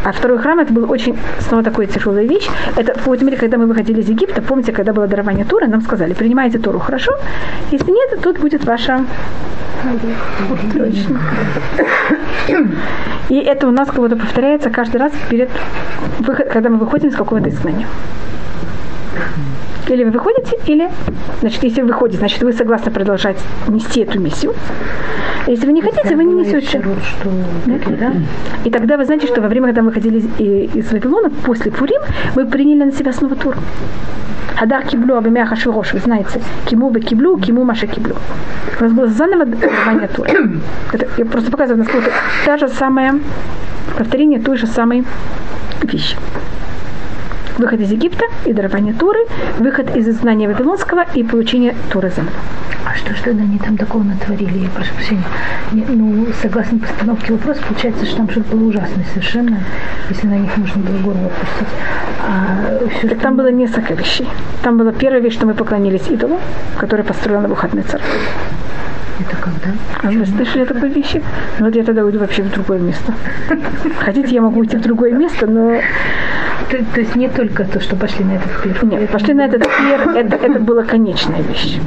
[0.04, 2.48] А второй храм это был очень снова такая тяжелая вещь.
[2.76, 6.14] Это в мере, когда мы выходили из Египта, помните, когда было дарование Тура, нам сказали,
[6.14, 7.12] принимайте Туру хорошо,
[7.72, 9.06] если нет, тут будет ваша.
[13.30, 15.50] И это у нас как будто повторяется каждый раз перед
[16.20, 17.88] выход, когда мы выходим из какого-то изгнания.
[19.90, 20.90] Или вы выходите, или,
[21.42, 24.54] значит, если вы выходите, значит, вы согласны продолжать нести эту миссию.
[25.48, 26.84] Если вы не хотите, вы не несете.
[28.00, 28.14] Да?
[28.66, 32.02] И тогда вы знаете, что во время, когда мы выходили из, из Вавилона, после Пурим,
[32.36, 33.56] мы приняли на себя снова тур.
[34.58, 38.16] Хадар киблю абимя хашвирош, вы знаете, киму бы киблю, киму маша киблю.
[38.80, 40.30] У нас было заново дарование тура.
[40.94, 42.12] Это, я просто показываю, насколько
[42.46, 43.20] та же самая
[43.98, 45.04] повторение той же самой
[45.82, 46.16] вещи
[47.60, 49.20] выход из Египта и дарование Туры,
[49.60, 52.34] выход из изгнания Вавилонского и получение Туры заново.
[52.86, 54.60] А что ж тогда они там такого натворили?
[54.60, 55.24] Я прошу прощения.
[55.74, 59.60] Не, ну, согласно постановке вопроса, получается, что там что-то было ужасное совершенно,
[60.10, 61.68] если на них можно было горло опустить.
[62.26, 64.28] А все, так там было несколько вещей.
[64.64, 66.40] Там была первая вещь, что мы поклонились идолу,
[66.78, 68.30] который построил на выходный церковь.
[69.20, 69.78] Это когда?
[70.02, 71.22] А вы слышали такой вещи?
[71.60, 73.14] Ну, вот я тогда уйду вообще в другое место.
[74.00, 75.82] Хотите, я могу уйти в другое место, но...
[76.70, 78.86] То, то есть не только то, что пошли на этот пир?
[78.86, 81.80] Нет, пошли на этот пир, это, это была конечная вещь.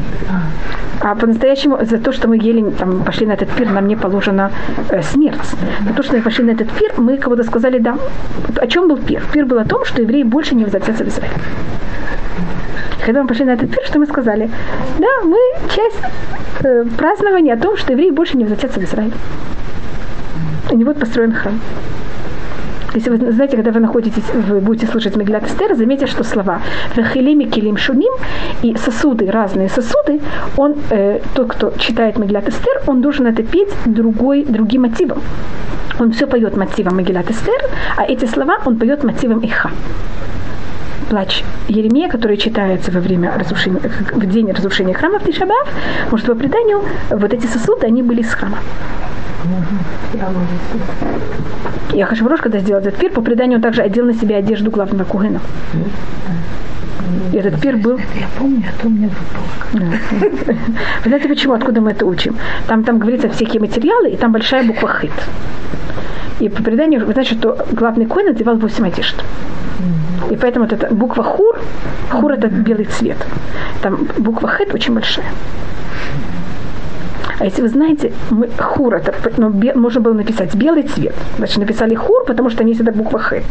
[1.01, 3.97] А, а по-настоящему за то, что мы ели, там, пошли на этот пир, нам не
[3.97, 4.51] положена
[4.91, 5.55] э, смерть.
[5.87, 7.97] За то, что мы пошли на этот пир, мы кого-то сказали, да.
[8.57, 9.23] О чем был пир?
[9.33, 11.33] Пир был о том, что евреи больше не возвратятся в Израиль.
[13.05, 14.49] Когда мы пошли на этот пир, что мы сказали?
[14.99, 15.39] Да, мы
[15.75, 16.01] часть
[16.65, 19.13] э, празднования о том, что евреи больше не возвратятся в Израиль.
[20.71, 21.59] И не будет построен храм.
[22.95, 26.61] Если вы знаете, когда вы находитесь, вы будете слушать Меглят Эстер, заметьте, что слова
[26.95, 28.13] «Вахилими килим шуним»
[28.63, 30.21] и сосуды, разные сосуды,
[30.57, 35.23] он, э, тот, кто читает Меглят Эстер, он должен это петь другой, другим мотивом.
[35.99, 37.61] Он все поет мотивом Мегилат Эстер,
[37.97, 39.71] а эти слова он поет мотивом Иха
[41.09, 43.81] плач Еремея, который читается во время разрушения,
[44.13, 45.69] в день разрушения храма в Тишабав,
[46.11, 48.59] может, по преданию, вот эти сосуды, они были из храма.
[51.93, 55.05] Я Хашврош, когда сделал этот пир, по преданию он также одел на себя одежду главного
[55.05, 55.41] кугена.
[57.33, 57.99] И этот пир был...
[57.99, 59.11] Я помню, а то у меня.
[59.73, 61.55] Вы знаете почему?
[61.55, 62.37] Откуда мы это учим?
[62.67, 65.13] Там, там говорится всякие материалы, и там большая буква хит.
[66.41, 69.17] И по преданию, знаете, что главный коин надевал 8 одежд.
[70.33, 71.61] И поэтому вот эта буква хур,
[72.11, 73.19] хур это белый цвет.
[73.83, 75.27] Там буква хет очень большая.
[77.39, 81.15] А если вы знаете, мы, хур, это, ну, бе, можно было написать белый цвет.
[81.37, 83.45] Значит, написали хур, потому что они всегда буква хет.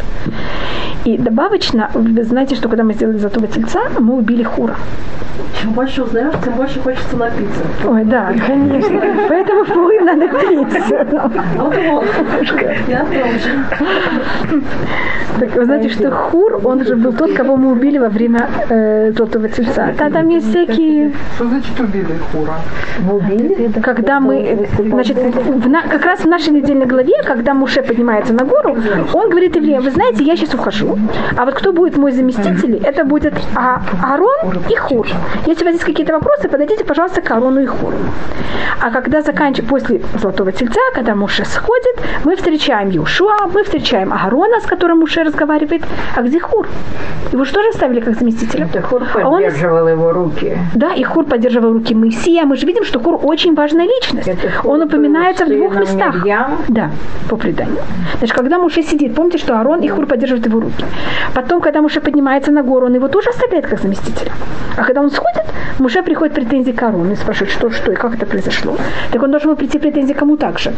[1.03, 4.75] И добавочно, вы знаете, что когда мы сделали золотого тельца, мы убили хура.
[5.59, 7.63] Чем больше узнаешь, тем больше хочется напиться.
[7.87, 9.01] Ой, да, конечно.
[9.27, 10.83] Поэтому Пурим надо пить.
[11.55, 12.05] Вот вот.
[12.87, 14.61] Я тоже.
[15.39, 19.11] Так, вы знаете, что Хур, он же был тот, кого мы убили во время э,
[19.13, 19.93] Золотого Тельца.
[19.97, 21.13] Да, там есть всякие...
[21.35, 22.55] Что значит убили Хура?
[23.81, 25.17] Когда мы, значит,
[25.89, 29.91] как раз в нашей недельной главе, когда Муше поднимается на гору, он говорит евреям, вы
[29.91, 30.97] знаете, я сейчас ухожу,
[31.37, 35.07] а вот кто будет мой заместитель, это будет А- Аарон и Хур.
[35.45, 37.97] Если у вас есть какие-то вопросы, подойдите, пожалуйста, к Аарону и Хуру.
[38.81, 41.95] А когда заканчиваем, после Золотого Тельца, когда Муше сходит,
[42.25, 45.83] мы встречаем Юшуа, мы встречаем Аарона, с которым Муше разговаривает,
[46.15, 46.67] а где Хур?
[47.31, 48.67] Его же тоже оставили как заместителя.
[48.89, 50.57] Хур А он- поддерживал его руки.
[50.75, 52.45] Да, и Хур поддерживал руки Моисея.
[52.45, 54.27] Мы же видим, что Хур очень важная личность.
[54.27, 56.15] Это Хур Он упоминается в двух местах.
[56.15, 56.57] Мирьям.
[56.67, 56.91] Да,
[57.29, 57.77] по преданию.
[58.17, 60.85] Значит, когда Муше сидит, помните, что Аарон и Хур поддерживают его руки.
[61.33, 64.31] Потом, когда Муше поднимается на гору, он его тоже оставляет как заместителя.
[64.77, 65.45] А когда он сходит,
[65.79, 68.77] Муше приходит претензии к Аарону и спрашивает, что, что и как это произошло.
[69.11, 70.73] Так он должен был прийти претензии кому также?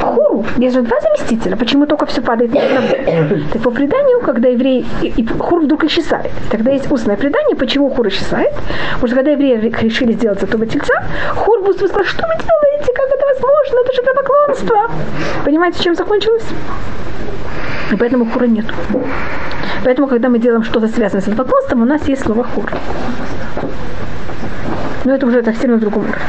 [0.00, 0.44] Хуру.
[0.58, 1.56] Есть же два заместителя.
[1.56, 3.44] Почему только все падает на одного?
[3.52, 6.30] Так по преданию, когда еврей и, и Хур вдруг исчезает.
[6.50, 8.52] Тогда есть устное предание, почему Хур исчезает.
[8.94, 10.94] Потому что когда евреи решили сделать золотого тельца,
[11.36, 14.90] Хур быстро сказал, что вы делаете, как это возможно, это же поклонство.
[15.44, 16.44] Понимаете, чем закончилось?
[17.92, 18.64] И поэтому хура нет.
[19.84, 22.72] Поэтому, когда мы делаем что-то связанное с идолопоклонством, у нас есть слово хур.
[25.04, 26.24] Но это уже сильно в другом уровне.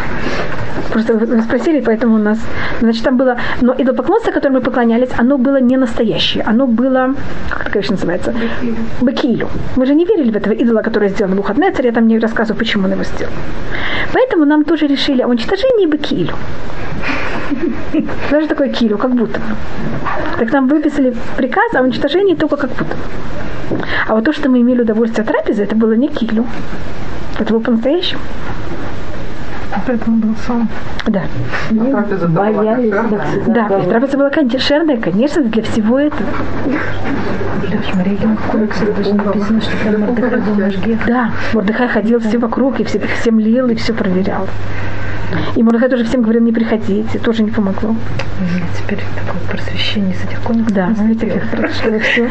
[0.91, 2.39] Просто вы спросили, поэтому у нас...
[2.82, 3.38] Значит, там было...
[3.61, 6.43] Но идолопоклонство, которому мы поклонялись, оно было не настоящее.
[6.43, 7.16] Оно было...
[7.49, 8.34] Как это, конечно, называется?
[9.01, 9.47] Бакилю.
[9.76, 11.86] Мы же не верили в этого идола, который сделал Навуходнецер.
[11.86, 13.34] Я там не рассказываю, почему он его сделал.
[14.14, 16.36] Поэтому нам тоже решили о уничтожении Бакилю.
[18.32, 19.39] Даже такое килю, как будто.
[20.38, 22.95] Так нам выписали приказ о уничтожении только как будто.
[24.08, 26.45] А вот то, что мы имели удовольствие от трапезы, это было не килю.
[27.39, 28.22] Это было по-настоящему.
[29.88, 30.68] Поэтому был сон.
[31.08, 31.24] Да.
[31.72, 32.93] А трапеза была Боялись.
[33.47, 36.30] Да, и трапеза была кошерная, конечно, для всего этого.
[41.08, 44.47] Да, Мордыхай ходил все вокруг, и все, всем лил, и все проверял.
[45.55, 47.95] И Мордыхай тоже всем говорил, не приходите, тоже не помогло.
[48.77, 50.73] Теперь такое просвещение с этих комиксов.
[50.73, 52.29] Да, знаете, как все.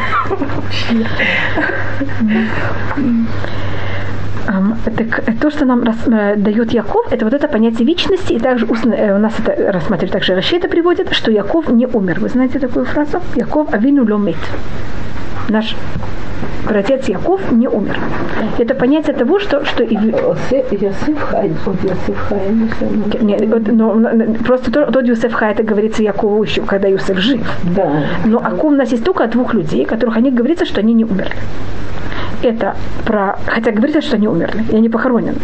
[4.45, 8.65] Так э, то, что нам э, дает Яков, это вот это понятие вечности, и также
[8.65, 12.19] э, у нас это рассматривает также Раши это приводит, что Яков не умер.
[12.19, 13.21] Вы знаете такую фразу?
[13.35, 14.37] Яков авину ломит.
[15.49, 15.75] Наш
[16.67, 17.99] братец Яков не умер.
[18.57, 23.21] Это понятие того, что, что и Йосиф Хай, Йосиф Хай, не знаю.
[23.21, 23.99] не, вот, но,
[24.43, 27.41] просто то- тот Юсеф Ха, это говорится Якову еще, когда Юсеф жив.
[27.75, 28.03] Да.
[28.25, 30.93] Но о ком у нас есть только о двух людей, которых они говорится, что они
[30.93, 31.35] не умерли.
[32.43, 32.75] Это
[33.05, 33.37] про...
[33.47, 35.37] Хотя говорится, что они умерли, и они похоронены.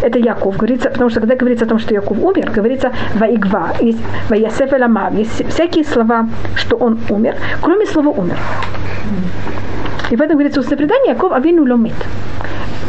[0.00, 0.56] Это Яков.
[0.56, 5.14] Говорится, потому что когда говорится о том, что Яков умер, говорится Ваигва, есть Ваясеф Эламав,
[5.14, 8.36] есть всякие слова, что он умер, кроме слова умер.
[10.10, 11.94] И в этом говорится устное предание, Яков Авину ломит.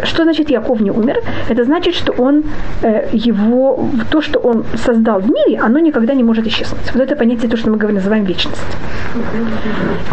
[0.03, 1.21] Что значит Яков не умер?
[1.49, 2.43] Это значит, что он
[2.81, 6.93] э, его, то, что он создал в мире, оно никогда не может исчезнуть.
[6.93, 8.61] Вот это понятие, то, что мы говорим, называем вечность.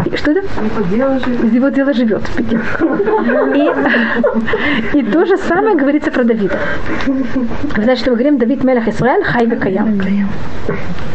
[0.06, 0.40] И что это?
[1.52, 2.22] Его дела живет.
[4.94, 6.58] И, и то же самое говорится про Давида.
[7.96, 9.98] Что мы говорим, Давид Мелах Исраэль, Каям.
[9.98, 10.28] Каям.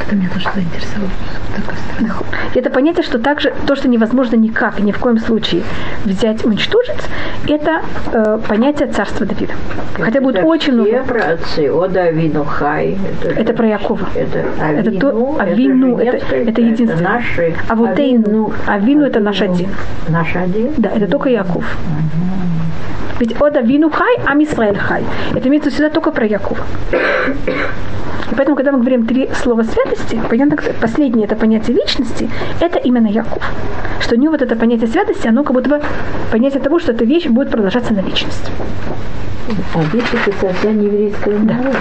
[0.05, 1.09] Это меня тоже заинтересовало.
[2.55, 5.61] И это понятие, что также то, что невозможно никак, ни в коем случае
[6.05, 6.97] взять, уничтожить,
[7.47, 7.81] это
[8.11, 9.53] э, понятие царства Давида.
[9.99, 11.03] Хотя будет Это очень много.
[11.07, 12.97] праотцы, о Давину Хай.
[13.23, 14.07] Это про Якова.
[14.15, 17.13] Это Это Авину, то, Авину, это, несколько, это единственное.
[17.13, 17.53] наши.
[17.67, 19.69] А вот Эйну, Авину это наш один.
[20.07, 20.73] Наш один?
[20.77, 21.65] Да, это только Яков.
[23.19, 25.03] Ведь от Авину Хай, Ам Исраэль Хай.
[25.35, 26.61] Это имеется сюда только про Якова.
[28.31, 33.07] И поэтому, когда мы говорим три слова святости, понятно, последнее это понятие вечности, это именно
[33.07, 33.43] Яков.
[33.99, 35.81] Что у него вот это понятие святости, оно как будто бы
[36.31, 38.51] понятие того, что эта вещь будет продолжаться на вечность.
[39.73, 41.77] А вещи это создание еврейского народа.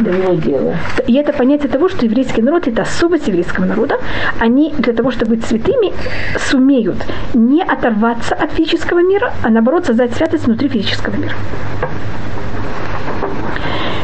[0.00, 0.76] Виду его дело.
[1.06, 3.96] И это понятие того, что еврейский народ это особость еврейского народа.
[4.40, 5.92] Они для того, чтобы быть святыми,
[6.38, 6.96] сумеют
[7.34, 11.34] не оторваться от физического мира, а наоборот создать святость внутри физического мира.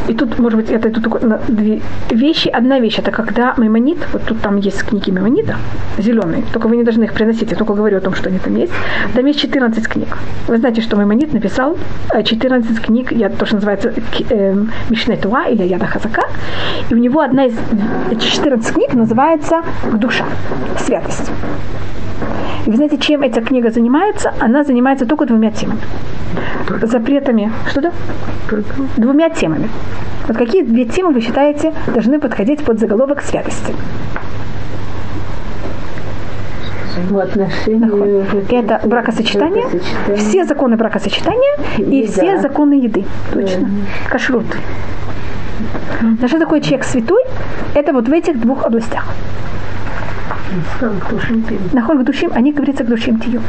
[0.09, 1.81] И тут, может быть, это тут только две
[2.11, 2.49] вещи.
[2.49, 5.57] Одна вещь, это когда Маймонит, вот тут там есть книги Маймонита,
[5.99, 8.57] зеленые, только вы не должны их приносить, я только говорю о том, что они там
[8.57, 8.73] есть.
[9.15, 10.17] Там есть 14 книг.
[10.47, 11.77] Вы знаете, что Маймонит написал
[12.25, 13.93] 14 книг, я то, что называется
[14.31, 14.55] э,
[14.91, 16.23] Мишне или Яда Хазака,
[16.91, 17.55] и у него одна из
[18.11, 20.25] 14 книг называется «Душа»,
[20.79, 21.31] «Святость».
[22.67, 24.33] И вы знаете, чем эта книга занимается?
[24.41, 25.81] Она занимается только двумя темами.
[26.83, 27.53] Запретами.
[27.71, 27.93] Что да?
[28.97, 29.69] Двумя темами.
[30.27, 33.75] Вот какие две темы вы считаете должны подходить под заголовок святости?
[37.11, 39.67] В отношении Это бракосочетание,
[40.17, 42.11] все законы бракосочетания и Еда.
[42.13, 43.05] все законы еды.
[43.33, 43.69] Точно.
[44.09, 44.47] Кашрут.
[46.21, 47.23] Но что такое человек святой?
[47.75, 49.07] Это вот в этих двух областях.
[51.73, 53.43] Нахоль душим, они, говорится, к душим тию.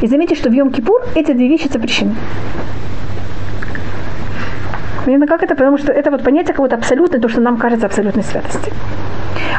[0.00, 2.14] И заметьте, что в Йом-Кипур эти две вещи запрещены.
[5.04, 5.54] Понятно, как это?
[5.54, 8.72] Потому что это вот понятие какого-то абсолютное, то, что нам кажется абсолютной святости.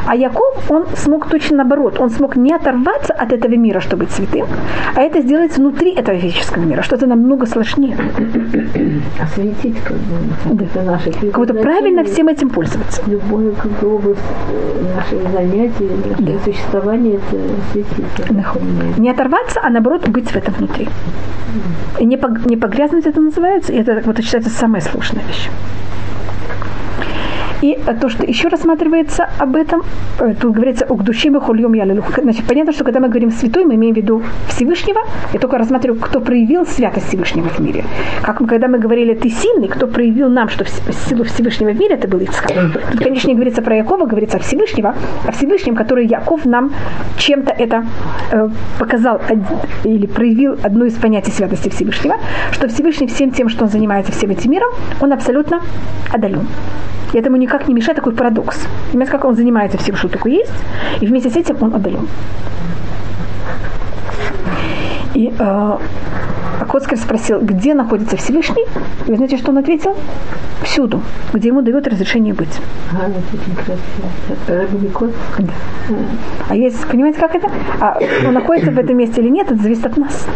[0.06, 2.00] А Яков, он смог точно наоборот.
[2.00, 4.46] Он смог не оторваться от этого мира, чтобы быть святым,
[4.94, 7.96] а это сделать внутри этого физического мира, что-то намного сложнее.
[9.22, 10.82] осветить как бы Да.
[10.82, 13.02] наше Как будто правильно всем этим пользоваться.
[13.06, 14.20] любую как бы область
[14.50, 17.36] э, наших занятий, нашего существования это
[17.68, 18.98] осветить.
[18.98, 20.88] Не оторваться, а наоборот быть в этом внутри.
[21.98, 22.16] И не
[22.56, 25.48] погрязнуть это называется, и это вот считается самая сложная вещь.
[27.62, 29.82] И э, то, что еще рассматривается об этом,
[30.20, 32.18] э, тут говорится о душиме хольем ялелух.
[32.18, 35.00] Значит, понятно, что когда мы говорим святой, мы имеем в виду Всевышнего.
[35.32, 37.84] Я только рассматриваю, кто проявил святость Всевышнего в мире.
[38.22, 41.94] Как мы, когда мы говорили, ты сильный, кто проявил нам, что силу Всевышнего в мире,
[41.94, 42.52] это был Ицхак.
[42.92, 44.94] Тут, конечно, не говорится про Якова, говорится о Всевышнего,
[45.26, 46.72] о Всевышнем, который Яков нам
[47.18, 47.84] чем-то это
[48.32, 48.48] э,
[48.78, 49.20] показал
[49.84, 52.16] или проявил одно из понятий святости Всевышнего,
[52.52, 55.60] что Всевышний всем тем, что он занимается всем этим миром, он абсолютно
[56.12, 56.46] отдален.
[57.12, 58.66] И этому никак не мешает такой парадокс.
[58.90, 60.52] Понимаете, как он занимается всем, что такое есть,
[61.00, 62.08] и вместе с этим он отдален.
[65.14, 65.78] И э,
[66.68, 68.64] Коцкер спросил, где находится Всевышний,
[69.06, 69.96] и вы знаете, что он ответил?
[70.62, 72.58] Всюду, где ему дает разрешение быть.
[72.92, 73.10] А.
[76.48, 77.48] А есть, понимаете, как это?
[77.80, 80.26] А он находится в этом месте или нет, это зависит от нас.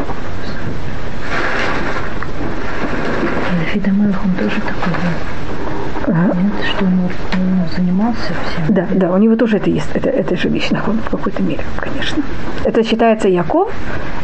[3.66, 5.38] Давид Амелах, он тоже такой был.
[6.08, 8.74] Нет, что он ну, занимался всем.
[8.74, 11.62] Да, да, у него тоже это есть, это, это же вещь нахон в какой-то мере,
[11.76, 12.22] конечно.
[12.64, 13.72] Это считается Яков,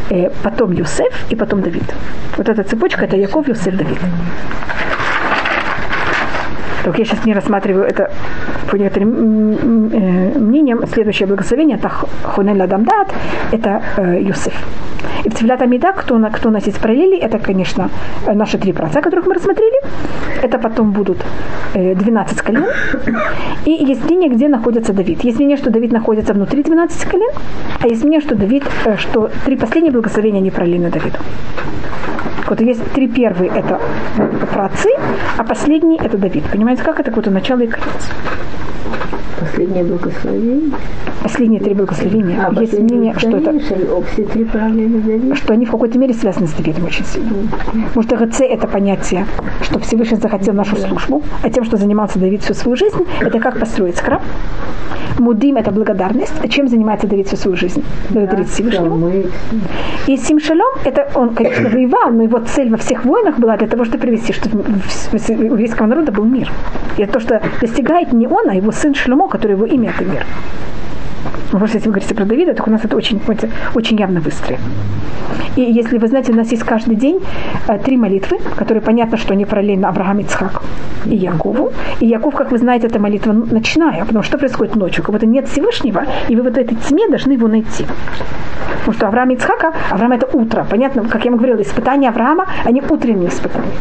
[0.09, 1.95] э, потом Юсеф и потом Давид.
[2.37, 3.99] Вот эта цепочка это Яков, Юсеф, Давид.
[6.83, 8.11] Только я сейчас не рассматриваю это
[8.69, 10.85] по некоторым э, мнениям.
[10.87, 11.89] Следующее благословение это
[12.23, 13.07] Хунель Адамдат,
[13.51, 14.53] это э, Юсеф.
[15.25, 17.89] И в Цвилят Амида, кто, у нас есть параллели, это, конечно,
[18.27, 19.81] э, наши три праца, которых мы рассмотрели.
[20.43, 21.17] Это потом будут
[21.73, 22.65] э, 12 колен.
[23.65, 25.23] И есть мнение, где находится Давид.
[25.23, 27.31] Есть мнение, что Давид находится внутри 12 колен,
[27.81, 31.17] а есть мнение, что Давид, э, что три последние благословения не параллельны Давиду.
[32.47, 33.79] Вот есть три первые это
[34.53, 34.89] праотцы,
[35.37, 36.43] а последний это Давид.
[36.51, 38.11] Понимаете, как это какое-то начало и конец.
[39.39, 40.71] Последнее благословение.
[41.21, 42.45] Последние три благословения.
[42.45, 43.59] А, есть мнение, что это
[45.35, 47.29] что они в какой-то мере связаны с Давидом очень сильно.
[47.93, 49.25] Потому что ГЦ это понятие,
[49.61, 53.59] что Всевышний захотел нашу службу, а тем, что занимался Давид всю свою жизнь, это как
[53.59, 54.21] построить храм.
[55.19, 56.33] Мудим это благодарность.
[56.43, 57.83] А чем занимается Давид всю свою жизнь?
[58.09, 58.95] Благодарит Всевышнему.
[58.95, 59.25] Мы
[60.07, 63.85] И Симшалом, это он, конечно, воевал, но его цель во всех войнах была для того,
[63.85, 66.51] чтобы привести, чтобы у еврейского народа был мир.
[66.97, 70.05] И это то, что достигает не он, а его сын Шломо, который его имя это
[70.05, 70.25] мир.
[71.51, 73.21] Просто если вы говорите про Давида, так у нас это очень,
[73.73, 74.63] очень явно выстроено.
[75.55, 77.21] И если вы знаете, у нас есть каждый день
[77.67, 80.63] э, три молитвы, которые понятно, что они параллельно Аврааму, Ицхаку
[81.05, 81.71] и Якову.
[81.99, 85.03] И Яков, как вы знаете, это молитва ночная, потому что что происходит ночью?
[85.03, 87.85] Как будто нет Всевышнего, и вы в этой тьме должны его найти.
[88.79, 90.65] Потому что Авраам Ицхака, Авраам это утро.
[90.69, 93.71] Понятно, как я вам говорила, испытания Авраама, они утренние испытания.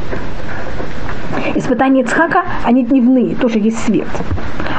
[1.56, 4.06] Испытания Ицхака, они дневные, тоже есть свет.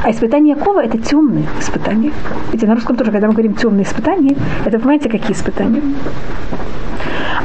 [0.06, 2.12] А испытания Якова это темные испытания.
[2.52, 5.82] Ведь на русском тоже, когда мы говорим темные испытания, это понимаете, какие испытания?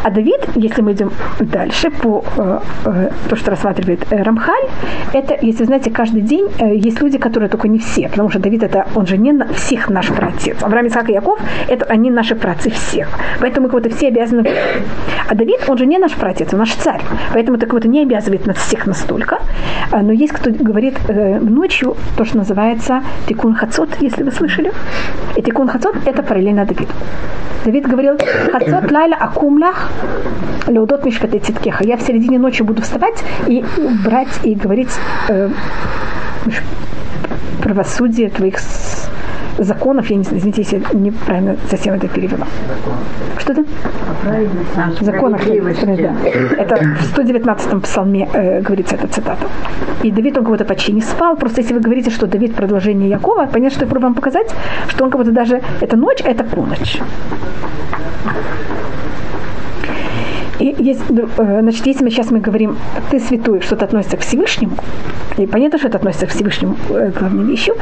[0.03, 4.69] А Давид, если мы идем дальше по э, э, то, что рассматривает э, Рамхаль,
[5.13, 8.63] это, если знаете, каждый день э, есть люди, которые только не все, потому что Давид
[8.63, 10.63] это, он же не на всех наш праотец.
[10.63, 11.39] Авраам, Исаак и Яков,
[11.69, 13.09] это они наши праотцы всех.
[13.41, 14.49] Поэтому как будто все обязаны.
[15.29, 17.03] А Давид, он же не наш праотец, он наш царь.
[17.35, 19.39] Поэтому это как будто не обязывает нас всех настолько.
[19.91, 24.73] А, Но есть кто говорит э, ночью то, что называется тикун хацот, если вы слышали.
[25.37, 26.93] И тикун хацот– это параллельно Давиду.
[27.65, 28.17] Давид говорил,
[28.53, 29.90] хацот лайла акумлях
[30.67, 31.85] леудот мишпаты циткеха.
[31.85, 33.65] Я в середине ночи буду вставать и
[34.05, 34.91] брать и говорить
[35.29, 35.51] э,
[37.63, 38.59] правосудие твоих
[39.59, 42.47] законов, я не знаю, извините, если я неправильно совсем это перевела.
[43.39, 43.65] Что это?
[45.01, 45.43] Законов.
[45.47, 46.15] Да.
[46.57, 49.47] Это в 119-м псалме э, говорится эта цитата.
[50.03, 51.37] И Давид, он кого-то почти не спал.
[51.37, 54.55] Просто если вы говорите, что Давид продолжение Якова, понятно, что я пробую вам показать,
[54.89, 55.61] что он кого-то даже...
[55.81, 56.99] Это ночь, а это полночь.
[60.61, 62.77] И есть, э, значит, если мы сейчас мы говорим,
[63.11, 64.77] ты святой, что-то относится к Всевышнему,
[65.39, 67.75] и понятно, что это относится к Всевышнему э, главной вещью,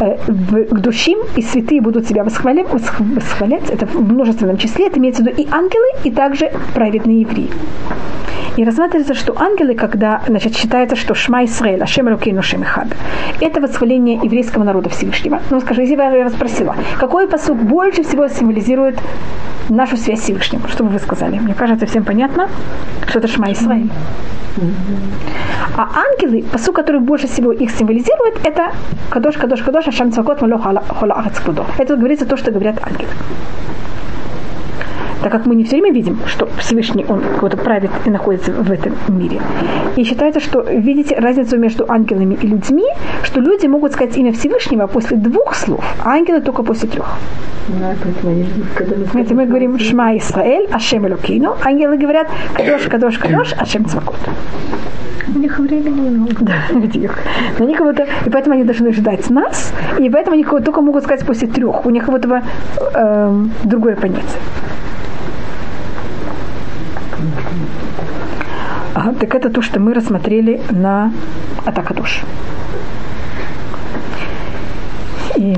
[0.00, 5.22] э, к душим и святые будут себя восхвалять, восхвалять, это в множественном числе, это имеется
[5.22, 7.50] в виду и ангелы, и также праведные евреи.
[8.56, 12.88] И рассматривается, что ангелы, когда значит, считается, что Шма Исраэль, Ашем Рукейну Шемихад,
[13.40, 15.40] это восхваление еврейского народа Всевышнего.
[15.50, 18.98] Ну, скажи, если я вас спросила, какой посуд больше всего символизирует
[19.70, 20.60] нашу связь с Всевышним?
[20.68, 21.38] Что бы вы сказали?
[21.38, 22.48] Мне кажется, всем понятно,
[23.08, 23.90] что это Шма Исраэль.
[25.78, 28.72] А ангелы, посуд, который больше всего их символизирует, это
[29.08, 31.24] Кадош, Кадош, Кадош, Ашам Цвакот, Малох, Хола,
[31.78, 33.08] Это говорится то, что говорят ангелы
[35.22, 38.70] так как мы не все время видим, что Всевышний, он кого-то правит и находится в
[38.70, 39.40] этом мире.
[39.96, 42.86] И считается, что видите разницу между ангелами и людьми,
[43.22, 47.18] что люди могут сказать имя Всевышнего после двух слов, а ангелы только после трех.
[49.14, 51.54] Это мы говорим Шма Исраэль, Ашем Элокейну.
[51.64, 54.18] Ангелы говорят Кадош, Кадош, Кадош, Ашем Цвакот.
[55.34, 56.34] У них времени много.
[56.40, 56.54] Да,
[57.58, 61.24] Но они кого-то, и поэтому они должны ждать нас, и поэтому они только могут сказать
[61.24, 61.86] после трех.
[61.86, 62.42] У них как будто
[62.94, 64.40] э, другое понятие.
[69.02, 71.12] Ага, так это то, что мы рассмотрели на
[71.64, 72.20] атака душ.
[75.36, 75.56] И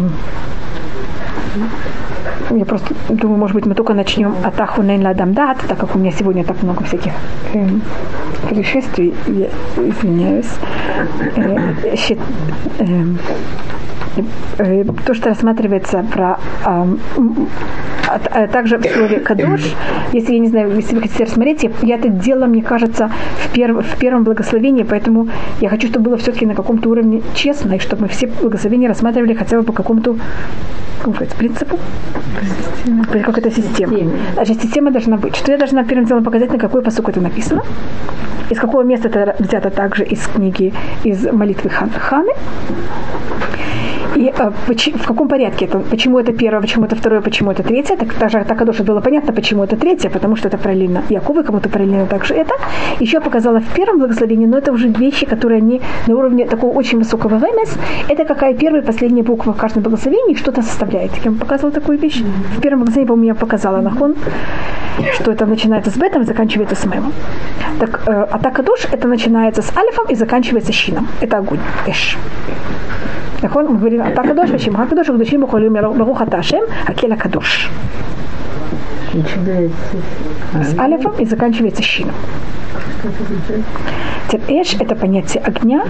[2.50, 5.98] я просто думаю, может быть, мы только начнем атаху нейн ладам дат, так как у
[5.98, 7.12] меня сегодня так много всяких
[7.52, 7.66] э,
[8.48, 10.50] происшествий, я извиняюсь.
[11.36, 12.18] Э, щит,
[12.78, 13.04] э,
[15.06, 16.96] то, что рассматривается про э,
[18.08, 19.74] а также в слове кадош,
[20.12, 23.10] если я не знаю, если вы хотите рассмотреть, я, я это делала, мне кажется,
[23.42, 25.28] в, перв, в первом благословении, поэтому
[25.60, 29.34] я хочу, чтобы было все-таки на каком-то уровне честно, и чтобы мы все благословения рассматривали
[29.34, 30.16] хотя бы по какому-то
[31.02, 31.78] как сказать, принципу,
[33.12, 34.10] по какой-то системе.
[34.34, 35.36] Значит, система должна быть.
[35.36, 37.62] Что я должна первым делом показать, на какой посук это написано,
[38.48, 40.72] из какого места это взято также из книги,
[41.04, 42.32] из молитвы Хан, Ханы,
[44.16, 44.50] и э,
[44.98, 47.96] в каком порядке это, почему это первое, почему это второе, почему это третье.
[47.96, 51.68] Так даже так Адоша было понятно, почему это третье, потому что это параллельно Якову, кому-то
[51.68, 52.54] параллельно также это.
[53.00, 56.98] Еще показала в первом благословении, но это уже вещи, которые они на уровне такого очень
[56.98, 57.76] высокого ВМС.
[58.08, 61.10] Это какая первая и последняя буква в каждом благословении что-то составляет.
[61.24, 62.22] Я вам показывала такую вещь.
[62.56, 64.14] В первом благословении, по-моему, я показала Нахон,
[65.14, 67.12] что это начинается с бетом и заканчивается с мемом.
[67.80, 71.08] Так, э, атака душ это начинается с алифом и заканчивается щином.
[71.20, 71.60] Это огонь.
[71.86, 72.16] Эш.
[73.43, 73.65] נכון?
[73.65, 77.69] הוא говорит, אתה קדוש ושמך קדוש וקדושים יכולים ברוך אתה השם, הקל הקדוש.
[80.61, 82.15] С алифом и заканчивается щином.
[84.48, 85.84] Эш– это понятие огня,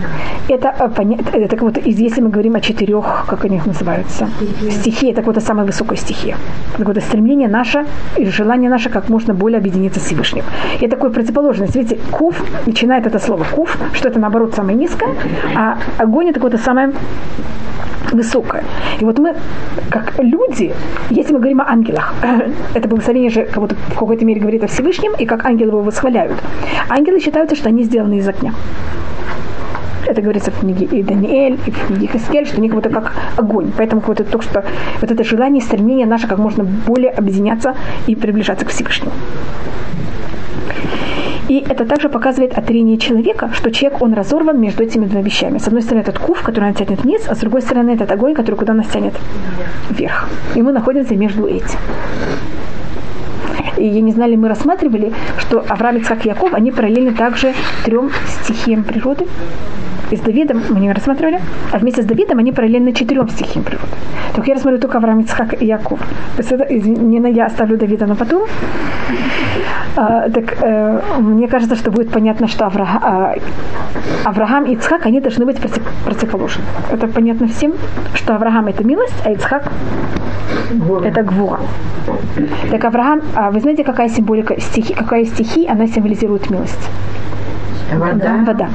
[0.49, 4.29] это, э, понятие, это как вот, если мы говорим о четырех, как они их называются,
[4.71, 6.37] стихии, это какое-то самая высокая стихия.
[6.71, 7.87] Это какое-то стремление наше
[8.17, 10.45] и желание наше как можно более объединиться с Всевышним.
[10.81, 11.77] И такое противоположность.
[11.77, 15.15] Видите, кув начинает это слово кув, что это наоборот самое низкое,
[15.57, 16.93] а огонь это какое-то самое
[18.15, 18.65] высокое.
[19.01, 19.35] И вот мы,
[19.91, 20.73] как люди,
[21.11, 22.15] если мы говорим о ангелах,
[22.75, 25.83] это благословение же как будто в какой-то мере говорит о Всевышнем, и как ангелы его
[25.83, 26.35] восхваляют.
[26.89, 28.53] Ангелы считаются, что они сделаны из огня.
[30.07, 33.13] Это говорится в книге и Даниэль, и в книге Хискель, что они как будто как
[33.37, 33.73] огонь.
[33.77, 34.65] Поэтому вот это, только что
[35.01, 37.75] вот это желание, стремление наше как можно более объединяться
[38.07, 39.13] и приближаться к Всевышнему.
[41.49, 45.59] И это также показывает отрение человека, что человек, он разорван между этими двумя вещами.
[45.59, 48.35] С одной стороны, этот кув, который он тянет вниз, а с другой стороны, этот огонь,
[48.35, 49.15] который куда нас тянет
[49.91, 50.29] вверх.
[50.55, 51.79] И мы находимся между этим.
[53.77, 57.53] И я не знали, мы рассматривали, что Авраам, Ицхак и Яков, они параллельны также
[57.85, 59.27] трем стихиям природы.
[60.15, 61.41] И с Давидом мы не рассматривали,
[61.73, 63.89] а вместе с Давидом они параллельны четырем стихиям природы.
[64.35, 65.99] Только я рассмотрю только Авраам, Ицхак и Яков.
[66.39, 68.43] Извини, я оставлю Давида на потом.
[69.97, 73.35] А, так э, мне кажется, что будет понятно, что Авраам, а,
[74.25, 76.63] Авраам и Ицхак, они должны быть против, противоположны.
[76.93, 77.73] Это понятно всем,
[78.15, 79.73] что Авраам это милость, а Ицхак
[81.05, 81.59] это гвура.
[82.71, 86.89] Так Авраам, а вы знаете, какая символика стихи, какая стихи, она символизирует милость?
[87.99, 88.45] Вода.
[88.47, 88.69] Вода.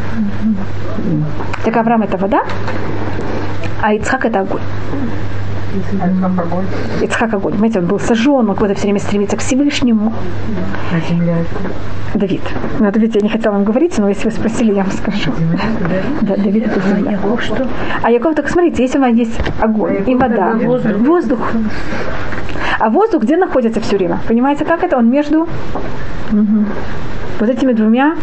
[1.63, 2.43] Так Авраам это вода,
[3.81, 4.61] а Ицхак это огонь.
[5.75, 6.65] Ицхак огонь.
[7.01, 7.53] Ицхак огонь.
[7.53, 10.13] Понимаете, он был сожжен, он куда-то все время стремится к Всевышнему.
[10.93, 11.35] А земля
[12.15, 12.41] Давид.
[12.79, 15.31] Ну, Давид я не хотела вам говорить, но если вы спросили, я вам скажу.
[16.21, 17.11] Да, Давид это земля.
[17.11, 17.67] Яков что?
[18.01, 21.39] А Яков, так смотрите, если у вас есть огонь и вода, воздух.
[22.79, 24.19] А воздух где находится все время?
[24.27, 24.97] Понимаете, как это?
[24.97, 25.47] Он между
[27.39, 28.15] вот этими двумя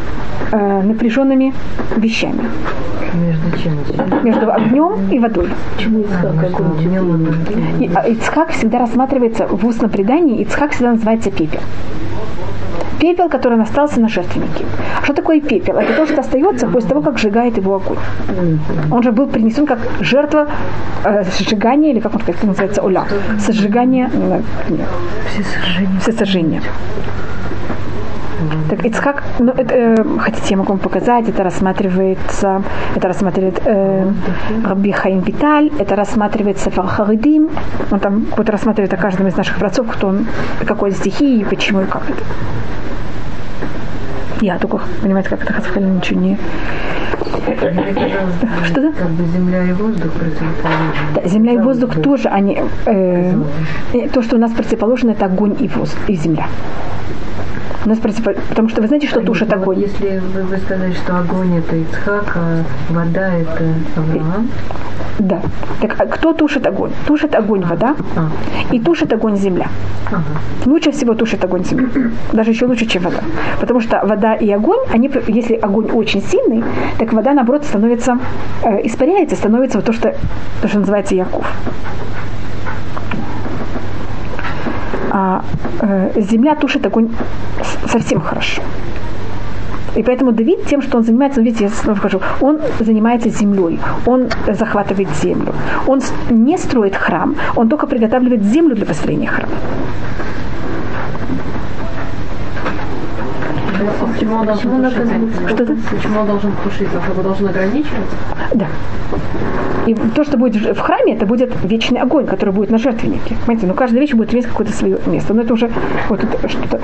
[0.52, 1.54] э, напряженными
[1.96, 2.44] вещами.
[3.14, 3.78] между чем?
[4.22, 5.48] Между огнем и водой.
[5.76, 7.82] Почему Ицхак огонь?
[7.82, 11.60] И, а Ицхак всегда рассматривается в устном предании, Ицхак всегда называется пепел.
[13.00, 14.64] Пепел, который остался на жертвеннике.
[15.02, 15.76] Что такое пепел?
[15.76, 17.98] Это то, что остается после того, как сжигает его огонь.
[18.90, 20.48] Он же был принесен как жертва
[21.04, 22.80] э, сжигания, или как он как это называется,
[24.12, 24.40] э,
[24.70, 24.88] нет,
[25.30, 26.00] Все сожжения.
[26.00, 26.62] все сожжения.
[28.68, 32.62] Так Ицхак, ну, это, э, хотите, я могу вам показать, это рассматривается,
[32.96, 34.10] это рассматривает э,
[34.64, 37.48] Раби Хаим Виталь, это рассматривается Фархаридим,
[37.92, 40.26] он там будет рассматривает о каждом из наших братцов, кто он,
[40.66, 42.22] какой стихии, почему, и как это.
[44.40, 46.38] Я только, понимаете, как это Хасхалин ничего не...
[48.64, 48.92] Что да?
[48.92, 50.92] Как бы земля и воздух противоположны.
[51.14, 53.32] Да, земля и воздух тоже, они, э,
[54.12, 56.48] то, что у нас противоположно, это огонь и воздух, и земля.
[57.86, 59.78] Нас противо- Потому что вы знаете, что тушит Вот огонь?
[59.78, 63.64] Если вы, вы сказали, что огонь это Ицхак, а вода это
[63.96, 64.48] Авраам,
[65.20, 65.40] Да.
[65.80, 66.90] Так а кто тушит огонь?
[67.06, 68.28] Тушит огонь вода А.
[68.74, 69.68] и тушит огонь земля.
[70.06, 70.22] ага.
[70.66, 71.88] Лучше всего тушит огонь земля.
[72.32, 73.20] Даже еще лучше, чем вода.
[73.60, 76.64] Потому что вода и огонь, они, если огонь очень сильный,
[76.98, 78.18] так вода, наоборот, становится,
[78.64, 80.14] э, испаряется, становится вот то, что,
[80.60, 81.46] то, что называется Яков.
[85.18, 85.42] А
[85.80, 87.08] э, земля тушит огонь
[87.86, 88.60] совсем хорошо.
[89.94, 93.80] И поэтому Давид тем, что он занимается, ну, видите, я снова скажу, он занимается землей,
[94.04, 95.54] он захватывает землю.
[95.86, 99.54] Он не строит храм, он только приготавливает землю для построения храма.
[104.26, 105.48] Почему он должен тушить?
[105.48, 105.76] Что-то?
[105.90, 106.88] Почему он должен тушить?
[107.10, 108.10] Его должен ограничивать?
[108.54, 108.66] Да.
[109.86, 113.36] И то, что будет в храме, это будет вечный огонь, который будет на жертвеннике.
[113.46, 115.32] Понимаете, ну каждая вещь будет иметь какое-то свое место.
[115.32, 115.70] Но это уже
[116.08, 116.80] вот это что-то.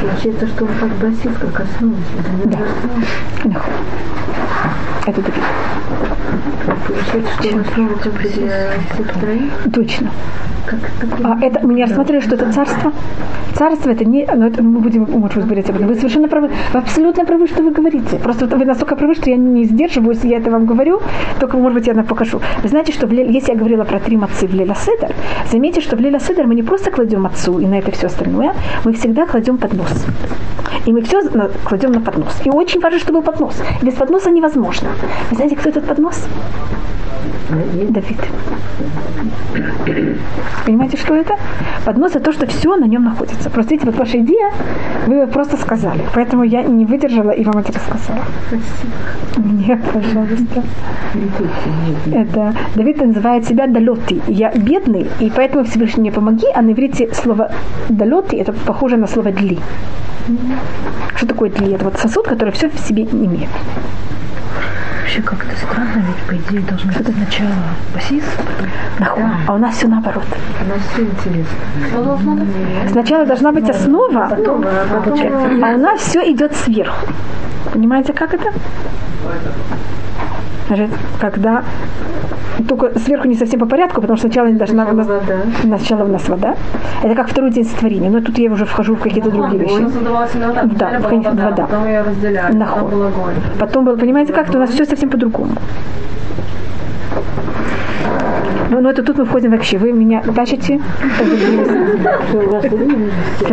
[0.00, 2.00] Получается, что он как бы осиска коснулась.
[2.44, 2.58] Да.
[3.44, 3.72] Нахуй.
[5.06, 5.44] Это Давид.
[9.72, 10.10] Точно.
[11.24, 12.92] А это мы не рассматривали, что это царство.
[13.54, 15.88] Царство это не, но это мы будем, может быть, говорить об этом.
[15.88, 16.50] Вы совершенно правы.
[16.72, 18.18] Вы абсолютно правы, что вы говорите.
[18.18, 21.00] Просто вы настолько правы, что я не сдерживаюсь, я это вам говорю,
[21.40, 22.40] только, может быть, я нам покажу.
[22.62, 25.14] Вы знаете, что в если я говорила про три мацы в Леля Седер,
[25.50, 28.54] заметьте, что в Леля Седер мы не просто кладем мацу и на это все остальное,
[28.84, 30.06] мы всегда кладем поднос.
[30.86, 31.22] И мы все
[31.64, 32.34] кладем на поднос.
[32.44, 33.56] И очень важно, чтобы был поднос.
[33.82, 34.88] Без подноса невозможно.
[35.30, 36.26] Вы знаете, кто этот поднос?
[37.90, 38.18] Давид.
[40.64, 41.36] Понимаете, что это?
[41.84, 43.50] Поднос– это то, что все на нем находится.
[43.50, 44.52] Просто видите, вот ваша идея,
[45.06, 46.02] вы ее просто сказали.
[46.14, 48.20] Поэтому я не выдержала и вам это рассказала.
[49.36, 50.62] Нет, пожалуйста.
[52.12, 54.20] Это Давид называет себя далеты.
[54.28, 56.46] Я бедный, и поэтому Всевышний мне помоги.
[56.54, 57.50] А на иврите слово
[57.88, 59.58] далеты это похоже на слово дли.
[61.16, 61.72] Что такое дли?
[61.72, 63.48] Это вот сосуд, который все в себе имеет.
[65.12, 67.52] Вообще как-то странно, ведь по идее должно быть сначала
[67.92, 69.24] басис, потом Нахуй.
[69.46, 70.24] А у нас все наоборот.
[70.64, 72.88] У нас все интересно.
[72.90, 77.12] Сначала должна быть основа, а у нас все идет сверху.
[77.74, 78.54] Понимаете, как это?
[80.68, 80.90] Значит,
[81.20, 81.62] когда
[82.68, 85.08] только сверху не совсем по порядку, потому что сначала должна у нас,
[85.60, 86.56] сначала у нас вода.
[87.02, 88.10] Это как второй день сотворения.
[88.10, 89.72] Но тут я уже вхожу в какие-то другие вещи.
[89.72, 90.76] Он создавался именно так.
[90.76, 91.66] Да, была вода.
[91.66, 92.54] Потом ее разделяли.
[92.54, 92.82] Нахуй.
[92.82, 93.34] Потом был огонь.
[93.58, 95.52] Потом было, понимаете, как-то у нас все совсем по-другому.
[98.70, 99.78] Ну, но это тут мы входим вообще.
[99.78, 100.80] Вы меня тащите.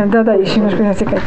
[0.05, 1.21] Да, да, еще немножко всякая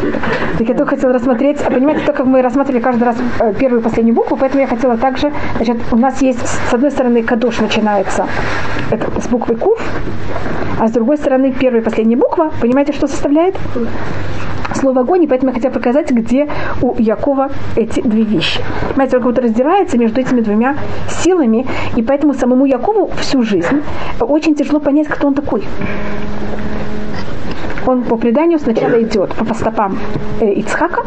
[0.59, 3.85] Так я только хотела рассмотреть, а понимаете, как мы рассматривали каждый раз э, первую и
[3.85, 8.27] последнюю букву, поэтому я хотела также, значит, у нас есть с одной стороны кадош начинается
[8.91, 9.79] это, с буквы кув,
[10.79, 13.57] а с другой стороны первая и последняя буква, понимаете, что составляет?
[14.83, 16.49] Слово огонь, и поэтому я хотела показать, где
[16.83, 18.61] у Якова эти две вещи.
[18.89, 20.75] Понимаете, он как будто раздевается между этими двумя
[21.09, 21.65] силами,
[21.95, 23.81] и поэтому самому Якову всю жизнь
[24.19, 25.63] очень тяжело понять, кто он такой.
[27.87, 29.97] Он по преданию сначала идет по стопам
[30.41, 31.05] э, Ицхака,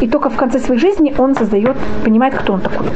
[0.00, 2.86] и только в конце своей жизни он создает, понимает, кто он такой.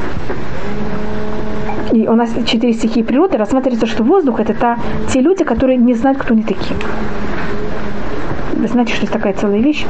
[1.93, 4.79] И у нас четыре стихии природы рассматривается, что воздух это та,
[5.13, 6.77] те люди, которые не знают, кто они такие.
[8.65, 9.85] Вы знаете, что есть такая целая вещь,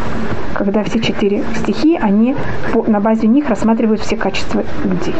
[0.52, 2.34] когда все четыре стихии, они
[2.72, 5.14] по- на базе них рассматривают все качества людей.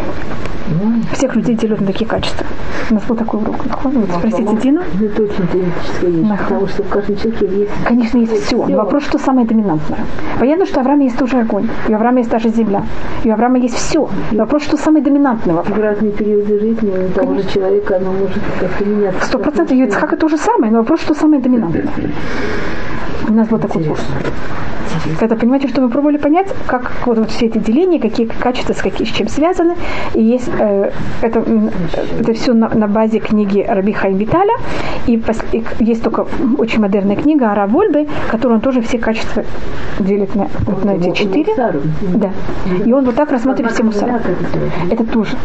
[1.12, 2.44] Всех людей делят на такие качества.
[2.90, 3.54] У нас был такой урок.
[3.84, 4.82] Вот спросите Дину.
[4.98, 6.44] Ну, это очень теоретическая вещь, Нахуй.
[6.46, 8.66] потому что в каждом человеке есть Конечно, есть все.
[8.66, 10.00] Но вопрос, что самое доминантное.
[10.40, 11.68] Понятно, что у Авраама есть тоже огонь.
[11.88, 12.82] И у Авраама есть даже земля.
[13.22, 14.08] И у Авраама есть все.
[14.32, 15.54] Но вопрос, что самое доминантное.
[15.54, 19.24] в разные периоды жизни у того же человека оно может как-то меняться.
[19.26, 21.86] Сто процентов Юцхака то же самое, но вопрос, что самое доминантное.
[23.34, 23.48] Нас
[25.20, 28.82] Это, понимаете, что мы пробовали понять, как вот, вот все эти деления, какие качества с,
[28.82, 29.74] какие, с чем связаны.
[30.14, 30.90] И есть э,
[31.22, 31.70] это, м,
[32.20, 34.54] это все на, на базе книги Раби Хайм Виталя.
[35.06, 35.22] И,
[35.52, 36.26] и есть только
[36.58, 39.44] очень модерная книга Ара Вольбы, которую он тоже все качества
[39.98, 41.54] делит на, вот на эти четыре.
[42.14, 42.30] Да.
[42.84, 44.12] И он вот так рассматривает все мусары.
[44.90, 45.36] Это тоже.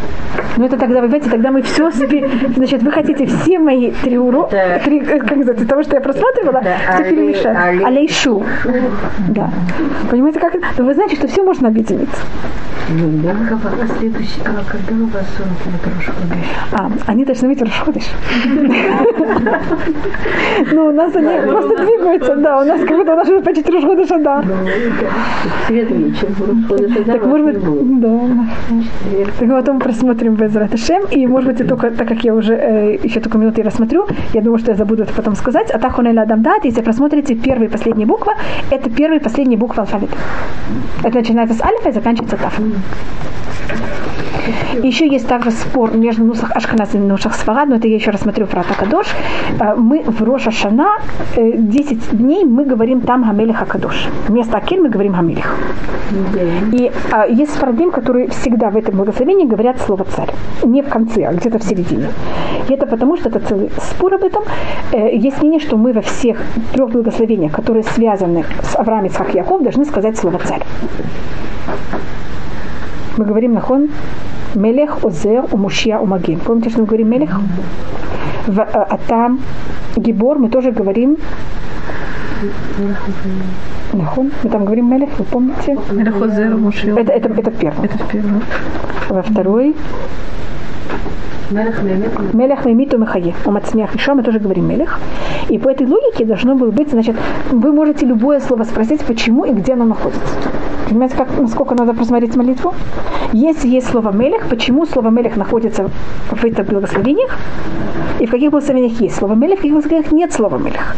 [0.57, 2.29] Но это тогда, вы понимаете, тогда мы все себе...
[2.55, 6.61] Значит, вы хотите все мои три урока, три, э, как называется, того, что я просматривала,
[6.93, 7.55] все перемешать.
[7.55, 8.43] алей- Алейшу.
[9.29, 9.38] Да.
[10.09, 10.83] Понимаете, как это?
[10.83, 12.09] Вы знаете, что все можно объединить.
[12.89, 16.45] Хава, а следующий, а когда у вас уроки на Рошходыш?
[16.71, 18.09] А, они должны быть расходишь.
[20.71, 22.61] Ну, у нас они просто двигаются, да.
[22.61, 24.43] У нас как будто у нас уже почти расходишь, да.
[25.67, 26.29] Свет вечер,
[27.05, 28.19] Так, может быть, да.
[29.37, 31.03] Так мы потом просмотрим без Раташем.
[31.11, 34.57] И, может быть, только, так как я уже э, еще только минуты рассмотрю, я думаю,
[34.57, 35.69] что я забуду это потом сказать.
[35.71, 38.33] А Тахунеля Адамдат, если просмотрите первые и последние буквы,
[38.71, 40.17] это первые и последние буквы алфавита.
[41.03, 42.59] Это начинается с альфа и заканчивается таф.
[44.83, 48.47] Еще есть также спор между нусах Ашканаз и нусах Сфарад, но это я еще рассмотрю
[48.47, 49.07] про Такадош.
[49.59, 50.99] Э, Мы в Роша Шана
[51.35, 54.07] э, 10 дней мы говорим там Гамелих Акадош.
[54.27, 55.55] Вместо Акель мы говорим Гамелих.
[56.71, 60.29] И а, есть спарадим, которые всегда в этом благословении говорят слово царь.
[60.63, 62.07] Не в конце, а где-то в середине.
[62.67, 64.43] И это потому, что это целый спор об этом.
[64.91, 66.37] Э, есть мнение, что мы во всех
[66.73, 70.63] трех благословениях, которые связаны с Авраам, и Яков, должны сказать слово царь.
[73.17, 73.89] Мы говорим нахон
[74.55, 76.39] Мелех, Озер, Умушья, Умагин.
[76.39, 77.39] Помните, что мы говорим Мелех?
[78.47, 79.39] В, а там
[79.95, 81.17] Гибор мы тоже говорим
[83.93, 84.31] Нахон.
[84.43, 85.77] Мы там говорим Мелех, вы помните?
[85.91, 86.97] Мелехозер, Мушил.
[86.97, 87.85] Это, это, это первый.
[87.85, 88.41] Это в первом.
[89.09, 89.75] Во второй
[91.51, 93.33] Мелех Мемет, Мелех Мемиту Мехае.
[93.45, 94.99] У Мацмех еще мы тоже говорим Мелех.
[95.49, 97.15] И по этой логике должно было быть, значит,
[97.49, 100.35] вы можете любое слово спросить, почему и где оно находится.
[100.89, 102.73] Понимаете, как, насколько надо просмотреть молитву?
[103.31, 105.91] Если есть слово Мелех, почему слово Мелех находится
[106.31, 107.37] в этих благословениях?
[108.19, 110.95] И в каких благословениях есть слово Мелех, в каких благословениях нет слова Мелех?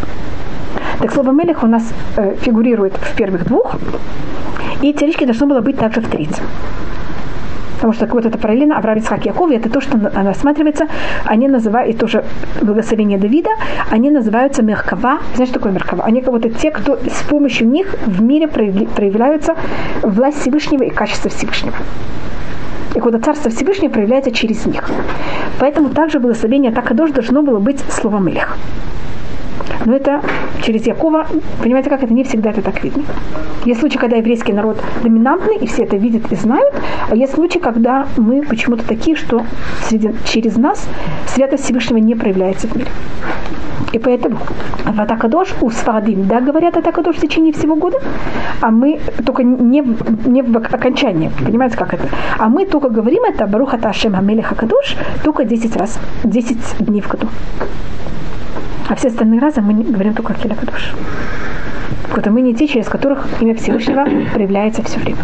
[1.00, 1.84] Так слово Мелех у нас
[2.16, 3.76] э, фигурирует в первых двух,
[4.82, 6.46] и теоретически должно было быть также в третьем.
[7.82, 10.86] Потому что вот это параллельно Авраам, Ицхак, Яков, это то, что рассматривается,
[11.26, 12.24] они называют, и тоже
[12.62, 13.50] благословение Давида,
[13.90, 15.18] они называются Меркава.
[15.34, 16.04] Знаешь, что такое Меркава?
[16.04, 19.56] Они как будто те, кто с помощью них в мире проявляются
[20.04, 21.76] власть Всевышнего и качество Всевышнего.
[22.94, 24.88] И куда Царство Всевышнего проявляется через них.
[25.60, 28.58] Поэтому также благословение Такадош должно было быть словом Мелех.
[29.86, 30.22] Но это
[30.62, 31.26] через Якова,
[31.62, 33.04] понимаете, как это не всегда это так видно.
[33.66, 36.74] Есть случаи, когда еврейский народ доминантный, и все это видят и знают,
[37.10, 39.44] а есть случаи, когда мы почему-то такие, что
[39.84, 40.88] среди, через нас
[41.28, 42.90] святость Всевышнего не проявляется в мире.
[43.92, 44.38] И поэтому
[44.86, 47.98] в Атакадош у Сфарадим, да, говорят Атакадош в течение всего года,
[48.62, 49.84] а мы только не,
[50.26, 52.08] не в окончании, понимаете, как это?
[52.38, 57.10] А мы только говорим это Баруха Ташем Амелеха Кадош только 10 раз, 10 дней в
[57.10, 57.28] году.
[58.92, 60.94] А все остальные разы мы говорим только Келя Кадош.
[62.14, 65.22] Вот мы не те, через которых имя Всевышнего проявляется все время.